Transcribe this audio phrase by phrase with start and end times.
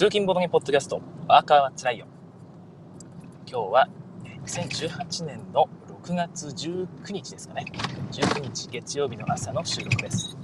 [0.00, 2.06] 通勤ボトゲポッドキャスト、ワーカーはつらいよ。
[3.46, 3.88] 今日は
[4.46, 5.68] 2018年の
[6.02, 7.66] 6月19日ですかね。
[8.10, 10.38] 19日月曜日の朝の収録です。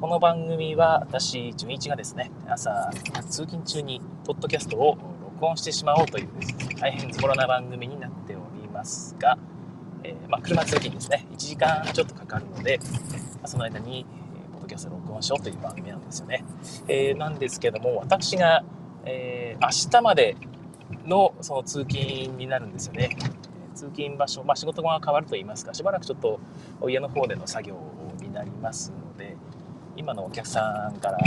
[0.00, 2.90] この番組は私、純一がですね、朝
[3.30, 4.98] 通勤中にポッドキャストを
[5.36, 6.28] 録音してしまおうという
[6.80, 9.38] 大変ズボラな番組になっておりますが、
[10.02, 12.80] えー、まあ、車通勤ですね、1時間ちょっとかかるので、
[13.44, 14.04] その間に
[14.74, 16.44] キャスト録音しようという番組なんですよね。
[16.88, 18.64] えー、なんですけども、私が、
[19.04, 20.36] えー、明日まで
[21.06, 23.10] のその通勤になるんですよね。
[23.74, 26.40] 通勤場所、まあ、仕事が変わると言いますか、しばらくちょっと
[26.88, 27.76] 家の方での作業
[28.20, 29.36] になりますので、
[29.96, 31.18] 今のお客さんから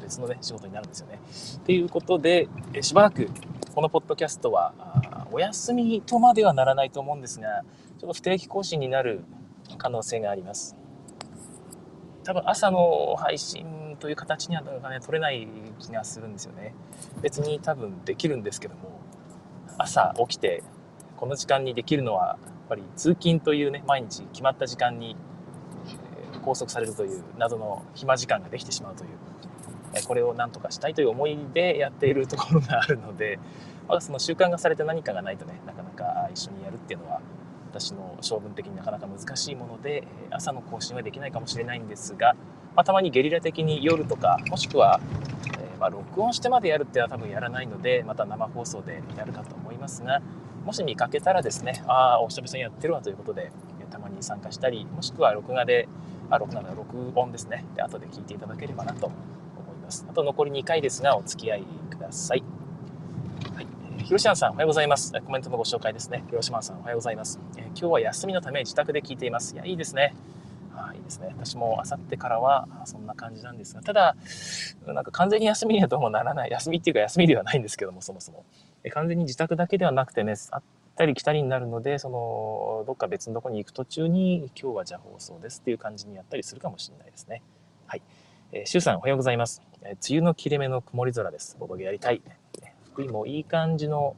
[0.00, 1.20] 別のね、仕事になるんですよね。
[1.64, 2.48] ということで、
[2.80, 3.28] しばらく
[3.76, 4.74] このポッドキャストは
[5.30, 7.62] お休みとまではならないと思うんですが、
[8.00, 9.24] ちょっと不定期更新になる
[9.76, 10.77] 可能性があります。
[12.24, 16.74] 多分朝の配信という形にはなかなかね、取れない気がするんですよね。
[17.22, 19.00] 別に多分できるんですけども、
[19.78, 20.62] 朝起きて
[21.16, 25.16] この時間にできるのは、やっぱり通勤というね、毎日決まった時間に
[26.40, 29.10] 拘束されるという謎の暇時間ができてしまうという、
[30.06, 33.38] これを何とかしたいという思いでやっているところがあるので、
[33.88, 37.20] まだその習慣化されて何かがないとね、なかなか一緒にやるっていうのは
[37.80, 42.34] 私の性分的になかなか難しいもので朝の更新はできないかもしれないんですが、
[42.74, 45.00] まあ、たまにゲリラ的に夜とかもしくは、
[45.58, 50.20] えー、まあ、録音してまでやるっていうのは多分やらないのでまた生放送でやるかと思いますが
[50.64, 53.52] もし見かけたらですねああお久々にやってるわということで
[53.90, 55.88] たまに参加したりもしくは録画で
[56.30, 57.64] あ録画録音ですね。
[57.74, 59.14] で後で聞いていただければなと思
[59.72, 60.06] います。
[60.06, 62.57] あと残り2回ですがお付き合いください。
[64.08, 65.12] 広島さん、おはようございます。
[65.20, 66.24] コメントのご紹介ですね。
[66.28, 67.38] 広島さん、おはようございます。
[67.58, 69.54] えー、今日は休みのため自宅で聞いています。
[69.54, 70.14] いや、いいですね。
[70.74, 71.26] あいいですね。
[71.36, 74.16] 私もあさってからはそんな感じなんですが、ただ、
[74.86, 76.50] なんか完全に休みにはどうもならない。
[76.50, 78.46] 休みっていうか休みではないんですけども、そもそも。
[78.82, 80.62] え完全に自宅だけではなくてね、あっ
[80.96, 87.42] たり来たりになるので、その、どっか別のとこに行く途中に、今日はじゃあ放送ですっていう感じにやったりするかもしれないですね。
[87.86, 88.02] はい。
[88.52, 89.60] えー、シュウさん、おはようございます。
[89.82, 91.58] えー、梅雨の切れ目の曇り空です。
[91.60, 92.22] ボドゲやりたい。
[92.98, 94.16] 福井もいい感じの、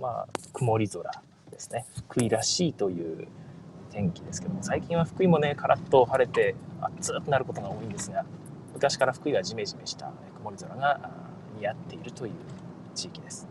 [0.00, 1.10] まあ、曇り空
[1.50, 1.84] ですね。
[2.08, 3.26] 福井らしいという
[3.90, 6.54] 天気ですけども、最近は福井もね、カラッと晴れて
[6.98, 8.24] 暑くなることが多いんですが、
[8.74, 11.00] 昔から福井はジメジメした曇り空が
[11.58, 12.32] 似合っているという
[12.94, 13.48] 地域です。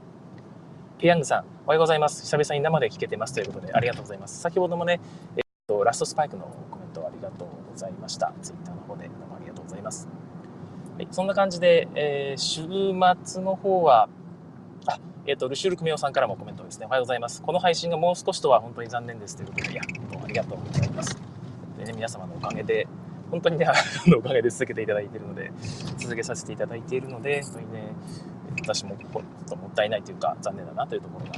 [1.00, 2.22] ペヤングさん、おはようございます。
[2.22, 4.40] 久々に生で聞けてますということで、ありがとうございます。
[4.40, 5.02] 先ほどもね、
[5.36, 8.32] えっと、ラストスパイクのコメントありがとうございました。
[8.42, 10.08] ツイッターの方でどうもありがとうございます。
[10.96, 12.62] はい、そんな感じで、えー、週
[13.26, 14.08] 末の方は、
[14.88, 16.85] あ、えっ、ー、と、ルシュールクメオさんからもコメントですね。
[16.85, 17.41] おはようございます。
[17.41, 19.81] この配信がもう少しとは本当に残念ですということで、いや、
[20.12, 21.18] どうもありがとうございます。
[21.78, 22.88] でね、皆様のおかげで、
[23.31, 23.74] 本当にね、 あ
[24.07, 25.51] のおかげで続けていただいているので、
[25.97, 27.94] 続けさせていただいているので、本当にね、
[28.62, 31.31] 私ももったいないというか、残念だなというところが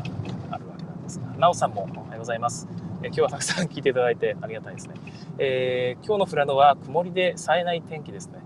[0.52, 2.68] あるわけなんですが、なおさんもおはようございます。
[3.03, 4.96] え今日はたくさん聞いていただいてありがたいですね。
[5.38, 8.40] えー、今日の富良野は曇りで冴えない天気ですね。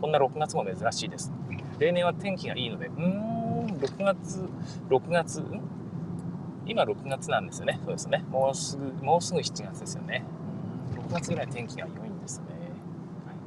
[0.00, 1.32] こんな6月も珍しいです。
[1.78, 3.37] 例年は天気がいいので、うーん
[3.78, 4.48] 6月、
[4.88, 5.60] 6月、ん？
[6.66, 7.80] 今6月なんですよね。
[7.84, 8.24] そうですね。
[8.30, 10.24] もうすぐ、もうすぐ7月ですよね。
[11.08, 12.46] 6月ぐらい天気が良いんですね。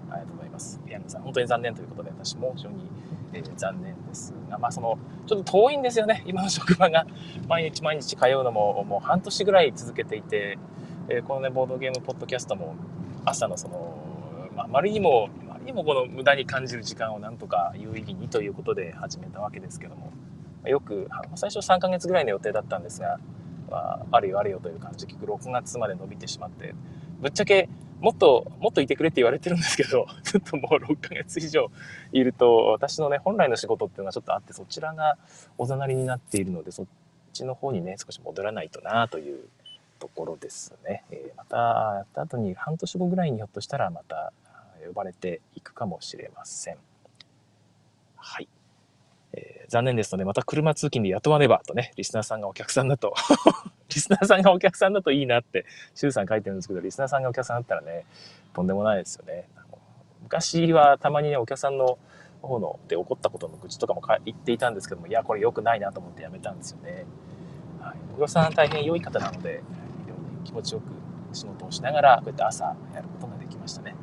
[0.09, 0.79] はい、ありがとうございます。
[0.85, 2.89] ピアノさん、本当に残念ということで、私も非常に、
[3.33, 4.97] えー、残念ですが、まあその、
[5.27, 6.23] ちょっと遠いんですよね。
[6.25, 7.05] 今の職場が。
[7.47, 10.57] 毎日毎日通うのも、もう半年ぐらい続けていて、
[11.09, 12.75] えー、このね、ボードゲームポッドキャストも、
[13.25, 15.29] 朝のその、まあ、あまりにも
[15.61, 20.11] にもこの無駄に感じる時間をなんとか有意義にということで始めたわけですけども
[20.65, 23.19] よく最初3ヶ月ぐらいの予定だったんですが、
[23.69, 26.75] まあ、あるよあるよという感じで結局6月まで伸びてしまって
[27.19, 27.69] ぶっちゃけ
[27.99, 31.71] もっともっといてくれって言われてるんですけど ちょっともう6ヶ月以上
[32.11, 35.17] いると私のね本来の仕事っていうのはちょっとあってそちらが
[35.57, 36.85] おざなりになっているのでそっ
[37.31, 39.47] ちの方にね少し戻らないとなという
[39.99, 44.33] ところですね、えー、またやった後に半年後ぐらいにひょっとしたらまた
[44.87, 46.77] 呼ばれていくかもしれません。
[48.15, 48.47] はい。
[49.33, 53.13] えー、残念ですので、また車通勤で雇わねばとね、リスナーさんがお客さんだと
[53.93, 58.05] リスナーさんがお客さんだといいなって、シュウさん書いてるんですけど、リスナーさんがお客さんだったらね、
[58.53, 59.47] とんでもないですよね。
[60.23, 61.97] 昔はたまにね、お客さんの
[62.41, 67.05] 方ので起こったことの愚痴とかも言っていたんですけども、いや、これ良くないなと思ってやめたんですよね。
[67.79, 67.97] はい。
[68.15, 69.63] お客さん大変良い方なので、
[70.01, 70.85] 非常に気持ちよく
[71.35, 73.95] 仕事をしながら、こうやって朝やることができましたね。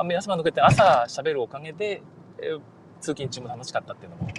[0.00, 2.00] まあ、皆様のこうやって朝喋るおかげで、
[2.38, 2.60] えー、
[3.00, 4.30] 通勤中も楽しかったっていうのも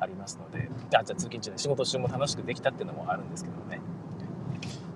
[0.00, 3.80] ありますので、あ、じゃあ通勤中で仕事中も楽しくできたっていうのもあるんですけどね。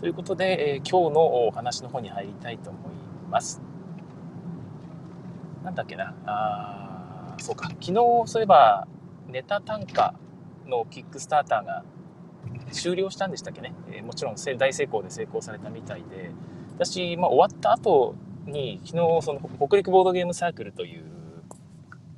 [0.01, 2.83] ということで、えー、今日のお話の方に入りたいと思い
[3.31, 3.63] ます。
[5.63, 6.13] なんだっけな。
[6.27, 7.95] あそうか昨日
[8.27, 8.89] そういえば
[9.29, 10.17] ネタ単価
[10.67, 11.85] のキックスターターが
[12.73, 16.33] 終了したんでしたっけね、えー、もちろん大成功で成功されたみたいで
[16.75, 21.05] 私、まあ、終わった後に昨日その北陸ボードゲームサークルという、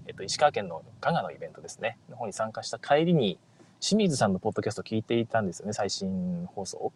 [0.06, 3.38] えっと、石川県の加賀のイベントですねの方に参加した帰りに
[3.80, 6.92] 清水さんのポッドキャストを聞いていたんですよね最新放送。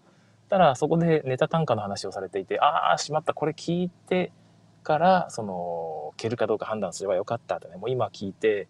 [0.48, 4.30] たらそこでネタ単価の話をされていてああしまったこれ聞いて
[4.84, 8.68] からその蹴るかどうか判断すればよかったってねもう今聞いて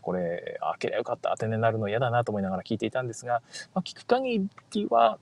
[0.00, 3.42] これ開けりゃよかった当てになるの嫌だなと思いながら聞いていたんですが、
[3.74, 5.18] まあ、聞く限りは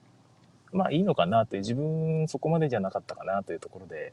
[0.72, 4.12] まあいいのかなという自分そこまでじゃなかったかなというところで、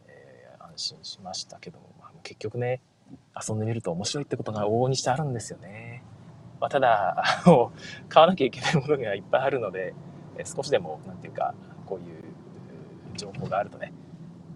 [0.79, 2.81] えー、安心しましたけども、まあ、結局ね
[3.35, 6.03] 遊んでみると面白いってことが往々にしてあるんですよね。
[6.61, 7.71] まあ、ただあの
[8.07, 9.93] 買わなきゃいけないものがいっぱいあるので
[10.45, 11.53] 少しでも何て言うか
[11.85, 12.23] こういう
[13.17, 13.93] 情報があるとね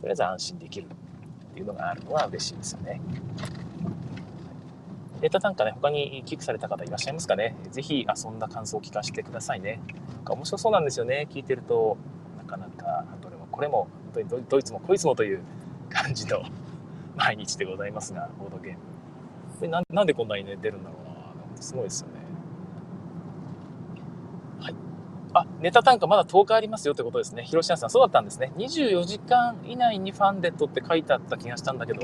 [0.02, 3.02] とりあえず安心できるっていうのがあるのは嬉しいですよね。
[5.22, 9.80] データ単価ね、他に寄付された方いらっしゃいますかねぜひ遊んだ感想を聞かせてくださいね。
[10.16, 11.30] なんか面白そうなんですよね。
[11.32, 11.96] 聞いてると、
[12.38, 15.40] なかなかどれもこれも、本当にどいつもこいつもという
[15.94, 16.44] 感じの
[17.16, 18.80] 毎日でございますが、ボードゲーム。
[19.60, 21.08] これななんでこんなにね、出るんだろう
[21.56, 21.62] な。
[21.62, 22.14] すごいですよね。
[24.60, 24.76] はい
[25.36, 27.44] あ、ネタ単価まだ10日ありますよってことですね。
[27.44, 28.52] 広島さん、そうだったんですね。
[28.58, 32.02] 24時間以内にファンデットって書いてあった気がしたんだけど、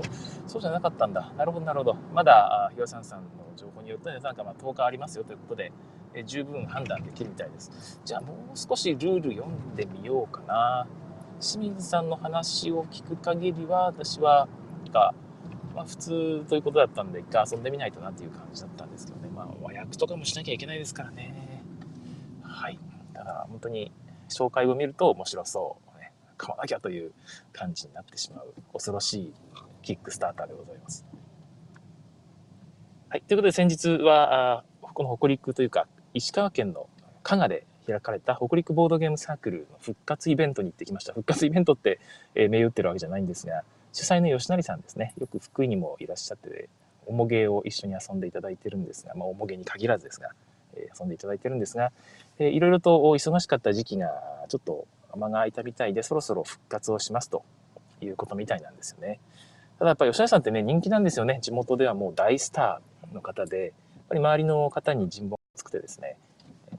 [0.47, 1.31] そうじゃなかったんだ。
[1.37, 1.95] なるほど、なるほど。
[2.13, 5.71] まだ、広島さんの情報によると、ネタ単価ま10日ありますよということで、
[6.15, 7.99] え十分判断できるみたいです。
[8.03, 10.87] じゃあ、もう少しルール読んでみようかな。
[11.39, 14.47] 清水さんの話を聞く限りは、私は、
[14.91, 15.13] か、
[15.75, 19.29] まあ、普通ということだったんで、一回遊んでみないとなっていう感じだったんですけどね。
[19.29, 21.63] まあ、和訳とかもしなきゃいけないですからね。
[22.41, 22.79] はい。
[23.13, 23.91] だから本当に
[24.29, 27.13] 紹介を見ると面白そう、ね、買わなきゃという
[27.53, 29.33] 感じになってしまう恐ろしい
[29.81, 31.05] キックスターターでございます。
[33.09, 33.21] はい。
[33.21, 36.89] ということで先日は、この北陸というか、石川県の
[37.23, 41.13] 加賀で開かれた北陸ボードゲームサークルの復活イベントに行ってきました。
[41.13, 41.99] 復活イベントって、
[42.35, 43.63] えー、銘打ってるわけじゃないんですが、
[43.93, 45.13] 主催の吉成さんですね。
[45.19, 46.69] よく福井にもいらっしゃって、
[47.05, 50.29] おもげを一緒に遊んでいただいてるんですが、まあ、おもげに限らずですが、
[50.75, 51.91] え遊んでいただいてるんですが、
[52.37, 54.09] えいろいろと忙しかった時期が
[54.47, 57.43] ちょっと間が空いたみたいで、そろそろ復活をしますと
[58.01, 59.19] いうことみたいなんですよね。
[59.79, 61.39] ただやっぱ吉田さんってね、人気なんですよね。
[61.41, 63.71] 地元ではもう大スターの方で、やっ
[64.09, 66.17] ぱり周りの方に人望がつくてですね、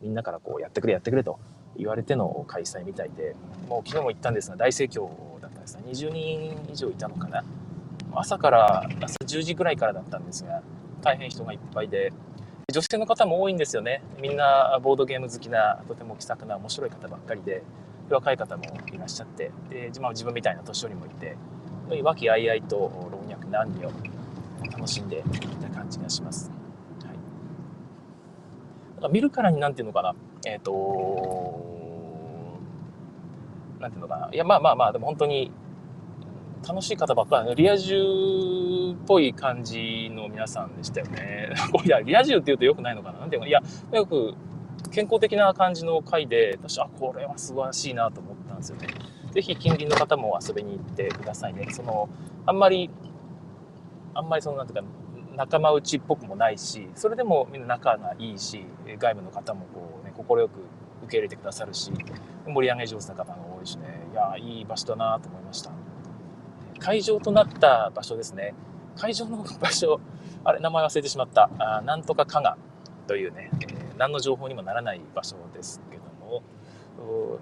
[0.00, 1.38] みんなからこうやってくれやってくれと
[1.76, 3.34] 言われての開催みたいで、
[3.68, 5.08] もう昨日も行ったんですが大盛況
[5.40, 7.44] だったんです20人以上いたのかな。
[8.12, 10.62] 朝から、朝10時ぐらいからだったんですが、
[11.00, 12.12] 大変人がいっぱいで、
[12.72, 14.02] 女性の方も多いんですよね。
[14.20, 17.62] みんなボードゲーム好きな、とても気さくな面白い方ばっかりで、
[18.10, 21.36] 若い方もいらっしゃって、で、まあ、自分みたいな年寄りもいて、
[22.02, 22.76] 和気あいあいと
[23.10, 23.90] 老若男女
[24.72, 25.22] 楽しんでい
[25.62, 26.59] た感じがします。
[29.00, 30.14] なんか見るからになんていうのかな、
[30.46, 31.70] えっ、ー、と
[33.80, 35.50] なんていうのかな、いや、まあまあまあ、でも本当に
[36.66, 41.48] 楽しい方ばっかり、リア充っぽい感じの皆さんでしたよね。
[41.84, 43.20] いや、リア充って言うと良くないのかな？
[43.20, 43.62] なんていうか、いや、
[43.92, 44.34] よく
[44.92, 48.88] 健康的な感じの回で、私はこれは素晴らしいなと思ったんですよね。
[49.30, 51.66] ぜひ近隣の方も遊びに行ってくださいね。
[51.70, 52.10] その、
[52.44, 52.90] あんまり、
[54.12, 54.88] あんまりその、なんていうか、
[55.36, 58.64] 仲間内っぽくもないし、それでもみんな仲がいいし、
[58.98, 60.50] 外部の方もこうね、快く
[61.04, 61.92] 受け入れてくださるし、
[62.46, 65.70] 盛り上げ上手な方が多いしね、いや、いい場所だなと思いました。
[66.78, 68.54] 会場となった場所ですね。
[68.96, 70.00] 会場の場所、
[70.44, 71.50] あれ、名前忘れてしまった。
[71.58, 72.56] あなんとか加賀
[73.06, 76.42] というね、えー、何の情報にもならない場所ですけども、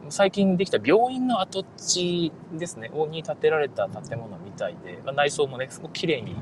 [0.08, 6.36] 最近できた病院の跡地ですね、に建てられた建物みたいで、まあ、内装もね、すごく綺麗に、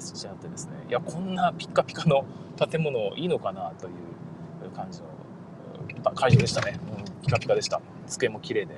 [0.00, 2.24] してあってですね、いや、こんなピッカピカの
[2.56, 5.08] 建物いいのかなという感じの
[6.14, 6.78] 会場でしたね。
[6.98, 7.80] うん、ピカピカでした。
[8.06, 8.74] 机も綺麗で。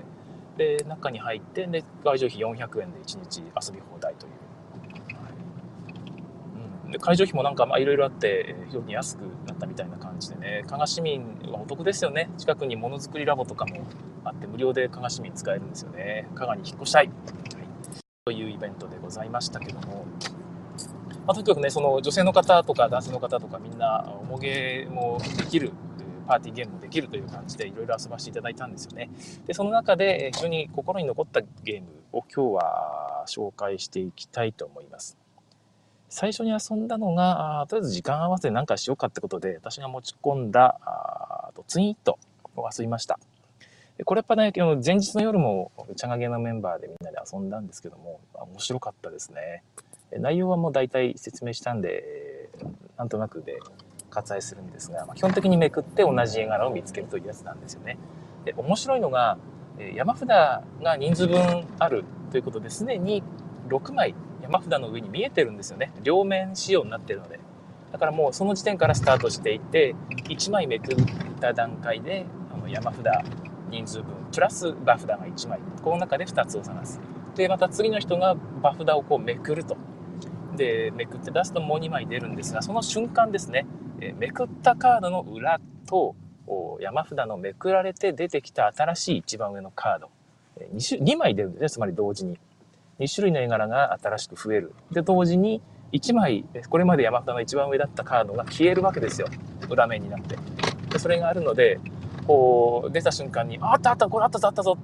[0.56, 4.32] で中に入ってで会場費400円で1日遊び放題という、
[5.14, 5.32] はい。
[6.86, 10.64] うん、で会場費もなんかいろいろあって非常に安くなったみたいな感じでね。
[10.66, 11.22] 加賀市民
[11.52, 12.28] はお得ですよね。
[12.38, 13.82] 近くにものづくりラボとかも
[14.24, 16.28] あって無料で加賀市民使えるんですよね。
[16.34, 17.14] 加賀に引っ越したい、はい、
[18.26, 20.06] というイベントでございましたけども。
[21.28, 25.72] まあ、とにかくね、その女性の方とか男性の方とかみんな、おもげもできる
[26.26, 29.10] パーティーゲームもできるという感じでいろいろ遊ばせていただいたんですよね。
[29.46, 35.18] で、その中で非常に心に残ったゲームを今日は紹介していきたいと思います。
[36.08, 42.18] 最初に遊んだのが、とりあえず時間合わせて何かしようかってことで、私が持ち込んだあとツインイット
[42.56, 43.18] を遊びました。
[44.06, 49.62] これやっぱね、前日の夜もチャガゲのメンバーでみんなで遊んだんですけども、面白かったですね。
[50.16, 52.50] 内容はもう大体説明したんで、
[52.96, 53.58] なんとなくで
[54.10, 57.98] 割愛するんですが、まあ、基本的にめくって同じ絵柄を見つけるというやつなんですよね。
[58.44, 59.38] で、面白いのが、
[59.94, 60.62] 山札が
[60.98, 63.22] 人数分あるということですでに
[63.68, 65.92] 6枚山札の上に見えてるんですよね。
[66.02, 67.38] 両面仕様になってるので。
[67.92, 69.94] だからもうその時点からスタートしていって、
[70.28, 70.96] 1枚めくっ
[71.40, 73.04] た段階で、あの山札
[73.70, 75.60] 人数分、プラス場札が1枚。
[75.82, 77.00] この中で2つを探す。
[77.34, 79.76] で、また次の人が場札をこうめくると。
[80.58, 83.66] で、めくって出すともう2枚出るんですが、その瞬間ですね、
[84.00, 86.14] えめくったカードの裏と、
[86.80, 90.10] 山札のめくられて出てきた新しい一番上のカード。
[90.74, 92.38] 2, 種2枚出るんですね、つまり同時に。
[92.98, 94.74] 2種類の絵柄が新しく増える。
[94.90, 95.62] で、同時に
[95.92, 99.28] 1枚、これまで山札の一番上だったカードが消えるわけですよ。
[99.70, 100.36] 裏面になって。
[100.90, 101.78] でそれがあるので、
[102.28, 104.76] こう、出た瞬間に、あったあった、これあったぞあったぞ。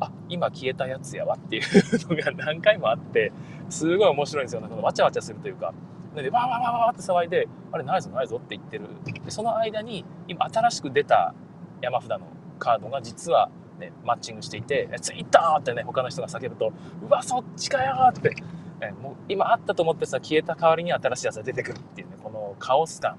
[0.00, 1.62] あ、今消えたやつやわっていう
[2.08, 3.32] のが何回もあって、
[3.68, 4.62] すごい面白いんですよ。
[4.62, 5.74] なんかわちゃわちゃするというか。
[6.14, 8.86] で、わーわーわーわって騒いで、あれ、ないぞないぞって言ってる。
[9.22, 11.34] で、その間に、今新しく出た
[11.82, 12.20] 山札の
[12.58, 16.72] カードが実はね、マッチングしていて、ツイッターってね、他の人が叫ぶと、
[17.06, 18.34] うわ、そっちかよって、
[18.80, 23.18] えもう今あったと思ってさ、消えた代わりに新しいやつが出てくるっていうね、このカオス感、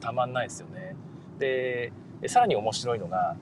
[0.00, 0.96] たまんないですよね。
[1.38, 3.36] で、でさらに面白いのが、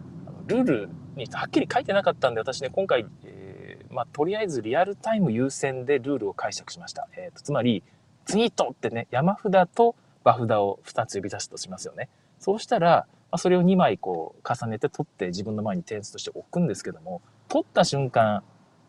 [0.46, 7.08] ルールにはっきり書いてなかったんで、私ね、今回、えー、まあ、とりあえずリアルタイム優先でルールを解釈しました。
[7.16, 7.82] えーと、つまり、
[8.24, 9.94] ツイートってね、山札と
[10.24, 12.08] 場札を2つ呼び出すとしますよね。
[12.38, 18.42] そうしたら、まあ、それを2枚こう重ねて取って自分の前に点数として置くんですけども、取った瞬間、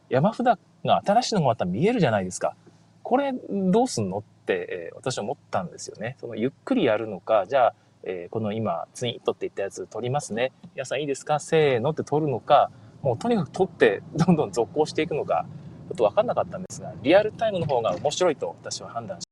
[0.10, 2.56] 山札が新しいのがまた見えるじゃないですか。
[3.04, 6.16] これどうすんのって、えー、私は思ったんですよね。
[6.20, 10.52] そのゆっくりやるのか、じゃあ、えー、この今ツイートって言ったやつ取りますね。
[10.76, 11.40] 皆さんいいですか？
[11.40, 15.46] せーのって取るのか、もうとにかく取ってどんどん続行していくのか、
[15.90, 19.26] ちょっとわかんなかったんですが、リアルタイムの方が面白いと私は判断し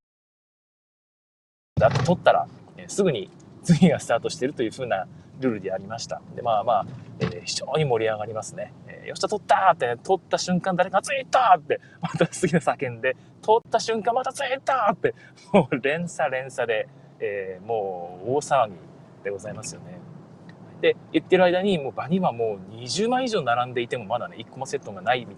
[1.79, 2.47] だって取ったら、
[2.77, 3.29] えー、すぐに
[3.63, 5.07] 次がスタートしてるという風な
[5.39, 6.21] ルールでありました。
[6.35, 6.85] で、まあまあ、
[7.19, 8.73] えー、非常に盛り上がりますね。
[8.87, 15.13] えー、よっしゃ、取ったって、ね、取った瞬間誰かついたって、また次の叫んで、取った瞬間またついたって、
[15.53, 16.87] もう連鎖連鎖で、
[17.19, 18.75] えー、もう大騒ぎ
[19.23, 19.99] でございますよね。
[20.81, 25.37] で、言ってる間に、もう場にはもう20枚以上並んでいてもまだね、1個もセットがないみたい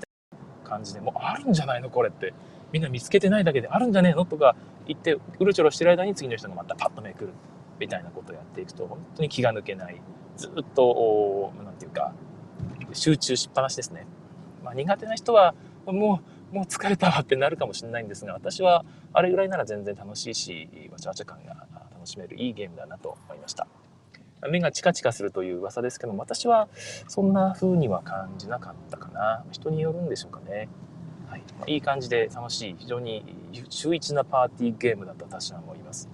[0.63, 2.33] な感じで、もうあるんじゃないのこれって。
[2.71, 4.55] みんな見つけてないだけであるんじゃねえのとか
[4.85, 7.33] 言って、うろちょろしてる間に次の人がまたパッとめくる。
[7.79, 10.01] みたいなことをやっていくと、本当に気が抜けない。
[10.35, 12.13] ずっと、なんていうか、
[12.93, 14.05] 集中しっぱなしですね。
[14.63, 15.55] まあ、苦手な人は、
[15.85, 23.67] もう、もう疲れたわってなるかもしれないんですが、私はあれぐらいなら全然楽しいし、わちゃわちゃ感が楽しめるいいゲームだなと思いました。
[24.49, 26.69] 目がチカチカするという噂ですけども、私は
[27.07, 29.43] そんな風には感じなかったかな。
[29.51, 30.69] 人によるんでしょうかね。
[31.27, 33.23] はい、いい感じで楽しい、非常に
[33.69, 36.09] 秀逸なパーティーゲームだと私は思います。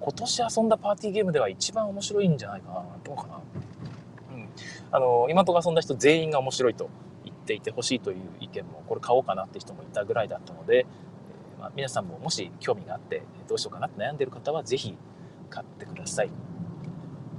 [0.00, 2.84] 今年遊んだパーティーゲームでは一番面白いんじゃないかな。
[3.04, 3.40] どうかな。
[4.34, 4.48] うん。
[4.90, 6.88] あの、今とか遊んだ人全員が面白いと
[7.48, 14.94] っていてほしいという意見も、これ買おうかなって人もいたぐらいだったので、えー、まあ、皆さんももし興味があって、どうしようかなって悩んでる方は、ぜひ
[15.48, 16.30] 買ってください。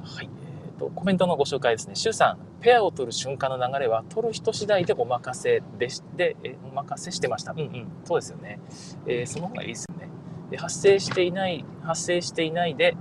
[0.04, 0.30] はい。
[0.66, 1.94] えっ、ー、と、コメントのご紹介ですね。
[1.94, 7.52] シュウさん、ペアを取る瞬間の流れは、取る人次第でお任せでし、で、えお任せしてました。
[7.52, 7.88] うんうん。
[8.04, 8.60] そうですよね。
[9.06, 10.10] えー、その方がいいですよね。
[10.50, 12.98] で発生していない、発生していないで、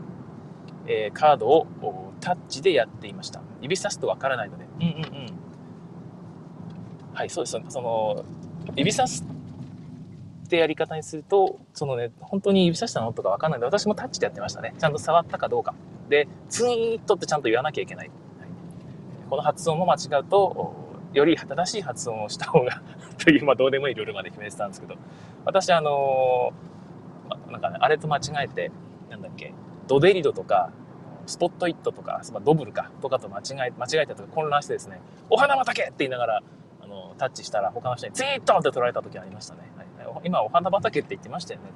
[0.87, 1.67] えー、カードを
[2.21, 3.41] タッチでやっていました。
[3.63, 4.67] 指さすとわからないので。
[4.81, 5.48] うんうんうん。
[7.19, 7.59] はい、そうです。
[7.69, 8.25] その、
[8.77, 9.25] 指さす
[10.47, 14.73] ってやり方にすると、そのね、本当に指さしたのとかわかんないので、私もタッチでやってましたね。
[14.79, 15.75] ちゃんと触ったかどうか。
[16.09, 18.07] で、ツイートってちゃんと言わなきゃいけない。
[18.07, 18.49] はい、
[19.29, 20.77] この発音も間違うと、
[21.13, 22.83] より正しい発音をした方が
[23.19, 24.95] という、まあどうでもいいルールまで決めてたんですけど、
[25.45, 28.71] 私あのーなんかね、あれと間違えて、
[29.11, 29.53] なんだっけ、
[29.89, 30.71] ドデリドとか、
[31.27, 36.43] スポットイットとか、まあ、ドブルか、とかと間違え、間違えたとか混乱してですね、お花畑って言いながら、
[37.19, 39.61] タッチしたら他の人にツイートって取られた時ありましたね。
[39.77, 39.87] はい、
[40.25, 41.67] 今、お花畑って言ってましたよね。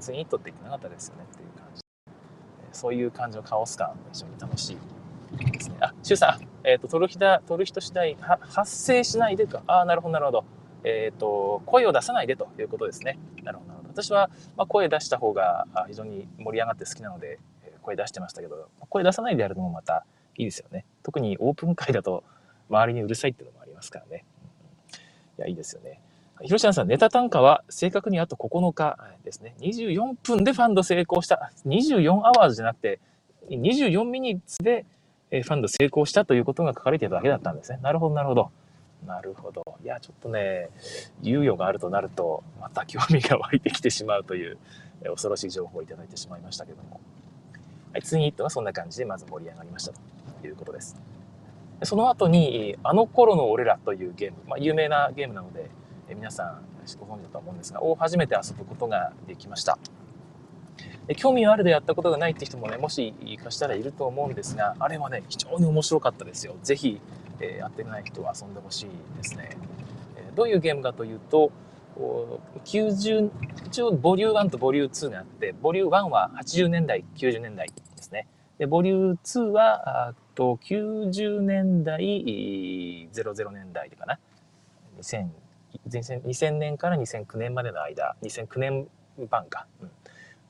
[0.00, 1.82] ツイートって言ってなかったですよねっていう感じ。
[2.72, 4.78] そういう感じのカオス感、非常に楽しい
[5.52, 5.76] ですね。
[5.80, 9.62] あ、シュウさん、え、ー、と、取る人、取る人次第、発生しないでか。
[9.66, 10.44] ああ、なるほど、なるほど。
[10.84, 13.18] えっ、ー、と、声を出さないでということですね。
[13.42, 14.02] なるほどなるほど。
[14.02, 17.38] 私は、まあ声出した方が非常に盛り上がって好きなので、
[17.82, 20.04] 声出してましたけど、声出さないでやるのもまた
[20.36, 20.84] いいですよね。
[21.02, 22.24] 特にオープン会だと
[22.68, 24.24] 周りにうるさいっていうのもありますからね。
[25.38, 26.00] いや、いいですよね。
[26.42, 29.54] 広島さん、ネタ単価は正確にあと9日ですね。
[29.60, 31.52] 24分でファンド成功した。
[31.66, 33.00] 24アワーズじゃなくて、
[33.48, 34.84] 24ミニッツで
[35.30, 37.78] ファンド成功したということが書かれているだけだったんですね。
[37.82, 38.50] なるほど、なるほど。
[39.06, 39.62] なるほど。
[39.84, 40.70] いや、ちょっとね、
[41.22, 44.58] 猶予があるとなると、また興味が湧いてきてしまうという、
[45.04, 47.00] 恐ろしい情報をいただいてしまいましたけども、
[47.92, 49.92] はい、ツインヒットはそんな感じでまず盛り上がりました
[50.40, 50.96] ということです。
[51.82, 55.70] その後に、あの頃の俺らというゲーム、まあ、有名なゲームなので、
[56.08, 56.62] え皆さん
[56.98, 59.78] ご存知だと思うんですが、を初めて遊ぶことができました。
[61.16, 63.12] 興味があるでやったことがないって人もね、もし
[63.42, 66.56] かしたらいると思うんですが、あれはね、非常に面白かったですよ。
[66.62, 67.00] ぜひ、
[67.40, 69.50] えー、やってない人は遊んでほしいですね。
[70.16, 71.50] え、どういうゲームかというと、
[72.64, 73.30] 90
[73.66, 78.26] 一応ボリュー1とボリュー2があってボリュー1は80年代90年代ですね
[78.58, 82.00] でボリュー2はと90年代
[83.12, 84.18] 00年代かな。
[85.00, 85.28] 2000
[85.88, 88.88] 2000年から2009年までの間2009年
[89.28, 89.90] 版か、うん、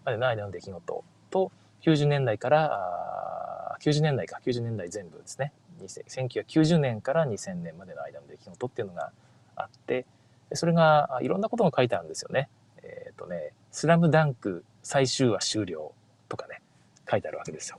[0.05, 4.41] までの間の出来事と90年代から90年代か。
[4.45, 5.53] 90年代全部ですね。
[5.83, 9.11] 1990年から2000年までの間の出来事っていうのが
[9.57, 10.07] あって
[10.53, 12.49] それがいろんなことが書いてあるんですよね。
[12.83, 15.93] えっ、ー、とね、スラムダンク最終話終了
[16.29, 16.61] とかね、
[17.11, 17.79] 書いてあるわけですよ。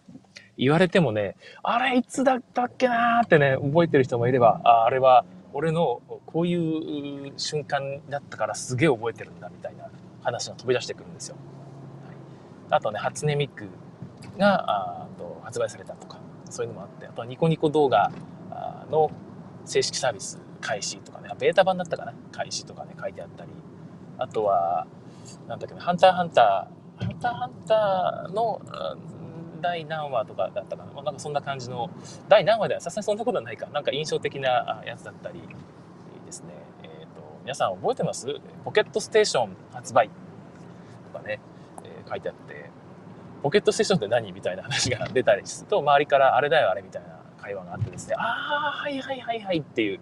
[0.57, 9.89] 言われてもね、あれいつだったっけなーってね、覚えてる人もいれば、ああれは俺のこういう瞬間だったからすげえ覚えてるんだみたいな
[10.21, 11.35] 話が飛び出してくるんですよ。
[12.05, 12.15] はい、
[12.71, 13.67] あとね、初音ミク
[14.37, 16.19] があと発売されたとか、
[16.49, 18.11] そういうのもあって、あとはニコニコ動画
[18.89, 19.11] の
[19.65, 22.13] 正式サービス開始とかね、ベータ版だったかな？
[22.31, 23.51] 開始とかね、書いてあったり、
[24.17, 24.87] あとは、
[25.47, 28.61] なんだっけな、ハンターハンター、ハンターハンターの、
[29.61, 31.89] 第何話とかだったかな、ま、なんかそんな感じの、
[32.27, 35.41] 第何話ではさすがにそんなことはないか、なんか印象的なやつだったり
[36.25, 38.27] ですね、えっ、ー、と、皆さん覚えてます？
[38.63, 40.09] ポケットステーション発売
[41.13, 41.39] とかね、
[41.83, 42.69] えー、書いてあって、
[43.43, 44.31] ポケットステーションって何？
[44.31, 46.81] みたいな話が出たりすると、 周りからあれだよあれ？
[46.81, 49.99] みたいな会話があってですね、ああ、はいはいはいはいっていう、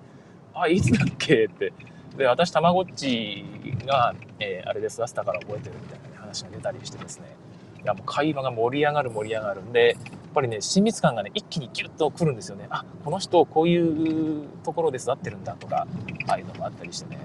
[0.54, 1.46] あ、いつだっけ？
[1.46, 1.74] って。
[2.18, 3.44] で、私、たまごっち
[3.88, 7.36] が、えー、あれで育てたから覚えてるみたいな、話が出たりしてですね。
[7.84, 12.68] いや、もう会話が盛り上がる盛り上がるんで、やっぱりね、親密感がね、一気にギュッとくるんですよね。
[12.70, 15.88] あ、この人、こういうところで育ってるんだとか、
[16.28, 17.20] ああいうのもあったりしてね。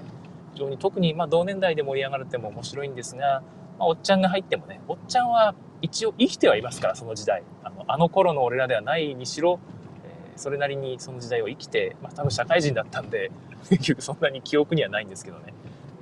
[0.53, 3.41] 非常に特に、ま、同年代で盛り上がるっても面白いんですが、
[3.77, 7.43] まあ、おっちゃんが入ってもね、おっちゃんは一応生きてはいますから、その時代。
[7.63, 9.59] あのあの頃の俺らではないにしろ
[10.03, 13.31] え、それなりにその時代を生きて、まあ、多分社会人だったんで
[13.69, 15.53] 結局 そんなに記憶にはないんですけどね、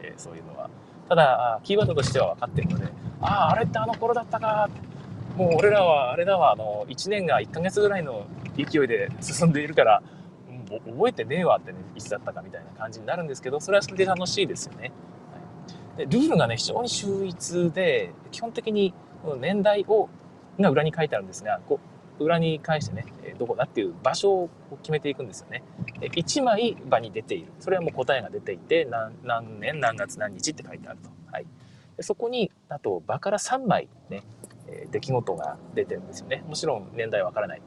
[0.02, 0.70] えー、そういうのは
[1.08, 2.88] ただキーワードとしては分かってるので
[3.22, 4.70] あああれってあの頃だったか
[5.36, 8.26] もう俺らはあれだわあの1年が1ヶ月ぐらいの
[8.56, 10.02] 勢いで進んでいるから
[10.70, 14.92] 覚えてねえわってねいつだったかみたいな感じになるんですけどそれはそれで楽しいですよね、
[15.98, 18.94] はい、でルールがね非常に秀逸で基本的に
[19.40, 20.10] 年代を
[20.60, 23.06] が裏に書いてあるんですがこう裏に返してね、
[23.38, 24.50] どこだっていう場所を
[24.82, 25.64] 決めていくんですよね。
[26.02, 27.52] 1枚場に出ている。
[27.60, 31.10] それはもう答えが出ていて、何何年何月何日って書いてあると。
[31.98, 34.24] でそこに、あと場から3枚ね、
[34.68, 36.44] え出来事が出てるんですよね。
[36.48, 37.62] もちろん年代わからない。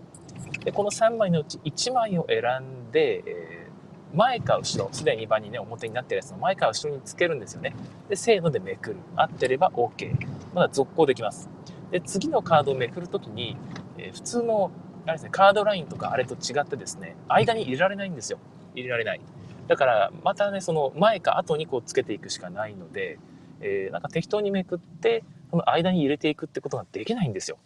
[0.64, 2.42] で、この3枚のうち1枚を選
[2.88, 7.74] んで、えー、前か後ろ、すでに場にね、表になってるやつの前か後ろにつけるんですよね。
[8.08, 8.96] で、せーのでめくる。
[9.16, 10.14] 合ってれば OK。
[10.54, 11.48] まだ続行できます。
[11.90, 13.56] で、次のカードをめくるときに、
[13.98, 14.70] えー、普通の
[15.06, 18.38] あれです、ね、カードラインとかあれと違ってですね、間に入れられないんですよ。
[18.74, 19.20] 入れられない。
[19.66, 23.18] だから、またね、その前か後にこうつけていくしかないので、
[23.60, 27.58] えー、なんか適当にめくって、その間に入れていくってことができないんですよ。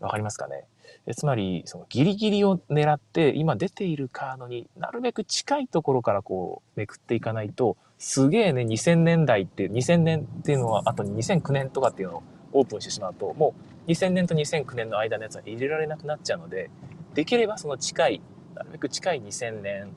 [0.00, 0.64] わかりますかね？
[1.06, 13.54] えつまり、そのギリギリを狙って、今出ているカードになるべく近いところからこうめくっていかないと、すげえね、2000年代って、2000年っていうのは後に2009年とかっていうのをオープンしてしまうと、も
[13.86, 16.70] う2000年と2009年の間のやつは入れられなくなっちゃうので、
[17.14, 18.20] できればその近い、
[18.54, 19.88] なるべく近い2000年、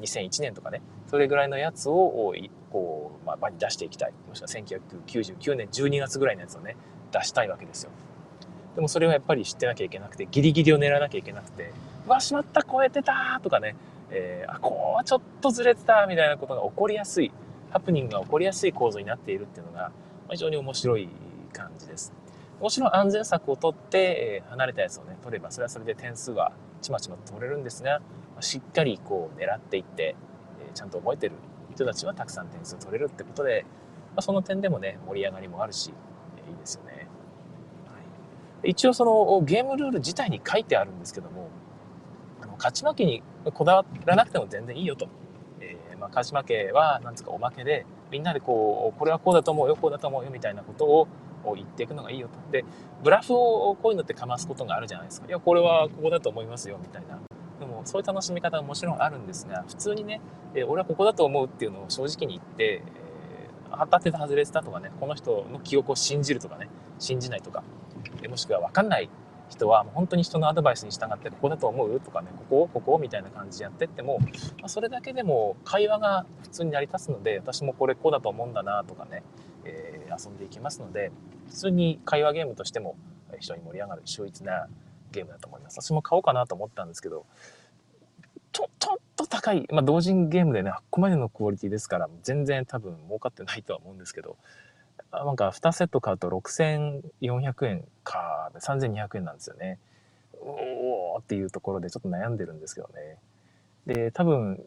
[0.00, 0.80] 2001年とかね、
[1.12, 2.32] それぐらいのやつを、
[2.70, 4.14] こう、まあ、場に出していきたい。
[4.30, 6.74] もしくは1999年12月ぐらいのやつをね、
[7.12, 7.90] 出したいわけですよ。
[8.76, 11.70] でもそれはやっぱり知ってなきゃいけなくて、ギリギリを狙わなきゃいけなくて、
[12.06, 13.76] うわ、しまった、超えてたとかね、
[14.10, 17.30] えー、あ、こう、ちょっとずれてたみたいなことが起こりやすい、
[17.68, 19.92] ハプニングが起こりやすい構造になっているっていうのが、
[20.30, 21.10] 非常に面白い
[21.52, 22.14] 感じです。
[22.58, 28.00] もちろん安全策をとって、え離れたやつをね、取れば、それはそれで点数はちまちまと取れるんですが、
[28.40, 30.16] しっかりこう狙っていって、
[30.72, 31.34] ちゃんと覚えてる
[31.74, 33.64] 人たちはたくさん点数取れるってことで、
[34.10, 35.92] まあ、その点でもね、盛り上がりもあるし、
[36.36, 37.08] えいいですよね。
[37.86, 37.98] は
[38.64, 41.48] い、一応そのゲームルール自体に書いてあるんですけども、
[42.42, 43.22] あの勝ち負けに
[43.54, 45.08] こだわらなくても全然いいよと。
[45.60, 51.08] えー、まあ、勝ち負けは、なんつうかおまけで、みんなでこう、これはこうだと思うよ、こうだと思うよみたいなことを
[51.44, 52.52] を言っていくのがいいよと。
[52.52, 52.64] で、
[53.02, 55.26] ブラフをこういうのってかますことがあるじゃないですか。
[55.26, 57.18] いや、これはここだと思いますよ、みたいな。
[57.84, 60.20] そういう楽しみ方はもちろんあるんですが、普通にね、
[60.54, 66.68] え俺はここだと思うっていうのを正直に言って、え当たってた外れてたとかね、この人の記憶を信じるとかね、
[66.98, 67.62] 信じないとか、
[68.22, 69.08] えもしくは分かんない
[69.52, 74.26] 人はもう本当に人のアドバイスに従ってここだと思うとかね、ここをここをみたいな感じでやってっても、ま
[74.64, 79.22] あ、それだけでも会話が普通に成り立つので、私もこれこうだと思うんだなとかね、
[79.64, 81.12] えー、遊んでいきますので、
[81.48, 82.96] 普通に会話ゲームとしても
[83.38, 84.68] 非常に盛り上がる秀逸な
[85.10, 85.80] ゲームだと思います。
[85.80, 87.26] 私も買おうかなと思ったんですけど、
[88.52, 89.66] ちょ、ちょっと高い。
[89.70, 94.36] まあ、同人ゲームでね、ここまでのクオリティですから、全然多分儲かってないとは思うんですけど、
[95.10, 99.78] なんか2セット買うと6400円か、3200円なんですよね。
[100.40, 103.18] おーっていうところでちょっと悩んでるんですけどね。
[103.86, 104.62] で、多分、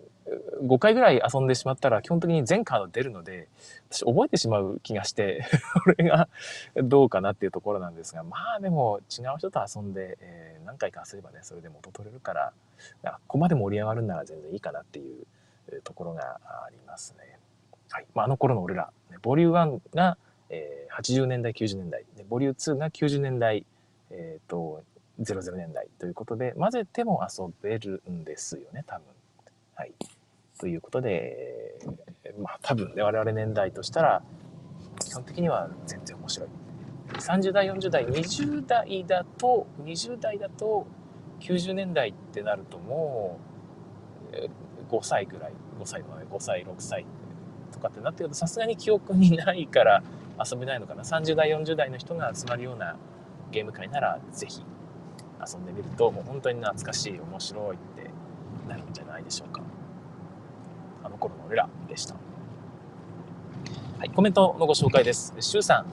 [0.63, 3.48] 5回ぐらい遊んでしまったら基本的に全カード出るので、
[3.91, 5.45] 私覚えてしまう気がして、
[5.86, 6.28] これが
[6.76, 12.54] どうかなっていうところなんですが、まあでも違う人と遊んで、えー、何回か遊べばね、それで元取れるから、
[13.03, 17.39] ここまで盛り上がるんなら全然いいかなっていうところがありますね。
[17.89, 18.05] はい。
[18.13, 20.17] まあ、あの頃の俺ら、ボリュー1が、
[20.49, 23.65] えー、80年代、90年代、ボリュー2が90年代、
[24.11, 24.83] えっ、ー、と、
[25.21, 29.05] 00年代ということで、混ぜても遊べるんですよね、多分。
[29.75, 29.93] はい。
[30.59, 31.79] ということで、
[32.39, 34.23] まあ多分ね、我々年代としたら、
[34.99, 36.49] 基本的には全然面白い。
[37.13, 40.88] 30代、40代、20代だと、20代だと、
[41.39, 43.39] 90年代ってなるとも
[44.32, 44.36] う、
[44.91, 47.06] 5歳ぐらい、5歳の5歳、6歳
[47.71, 50.04] とかってなってくると、さすがに記憶にないから
[50.43, 51.04] 遊べないのかな。
[51.04, 52.95] 30代、40代の人が集まるような
[53.52, 54.63] ゲーム会なら、ぜひ
[55.45, 58.10] 遊んでみると、もう本当に懐かしい、面白いって
[58.67, 59.62] なるんじゃないでしょうか。
[61.04, 62.15] あの頃の俺らでした。
[64.00, 65.34] はい、コメントのご紹介です。
[65.39, 65.86] シュウさん、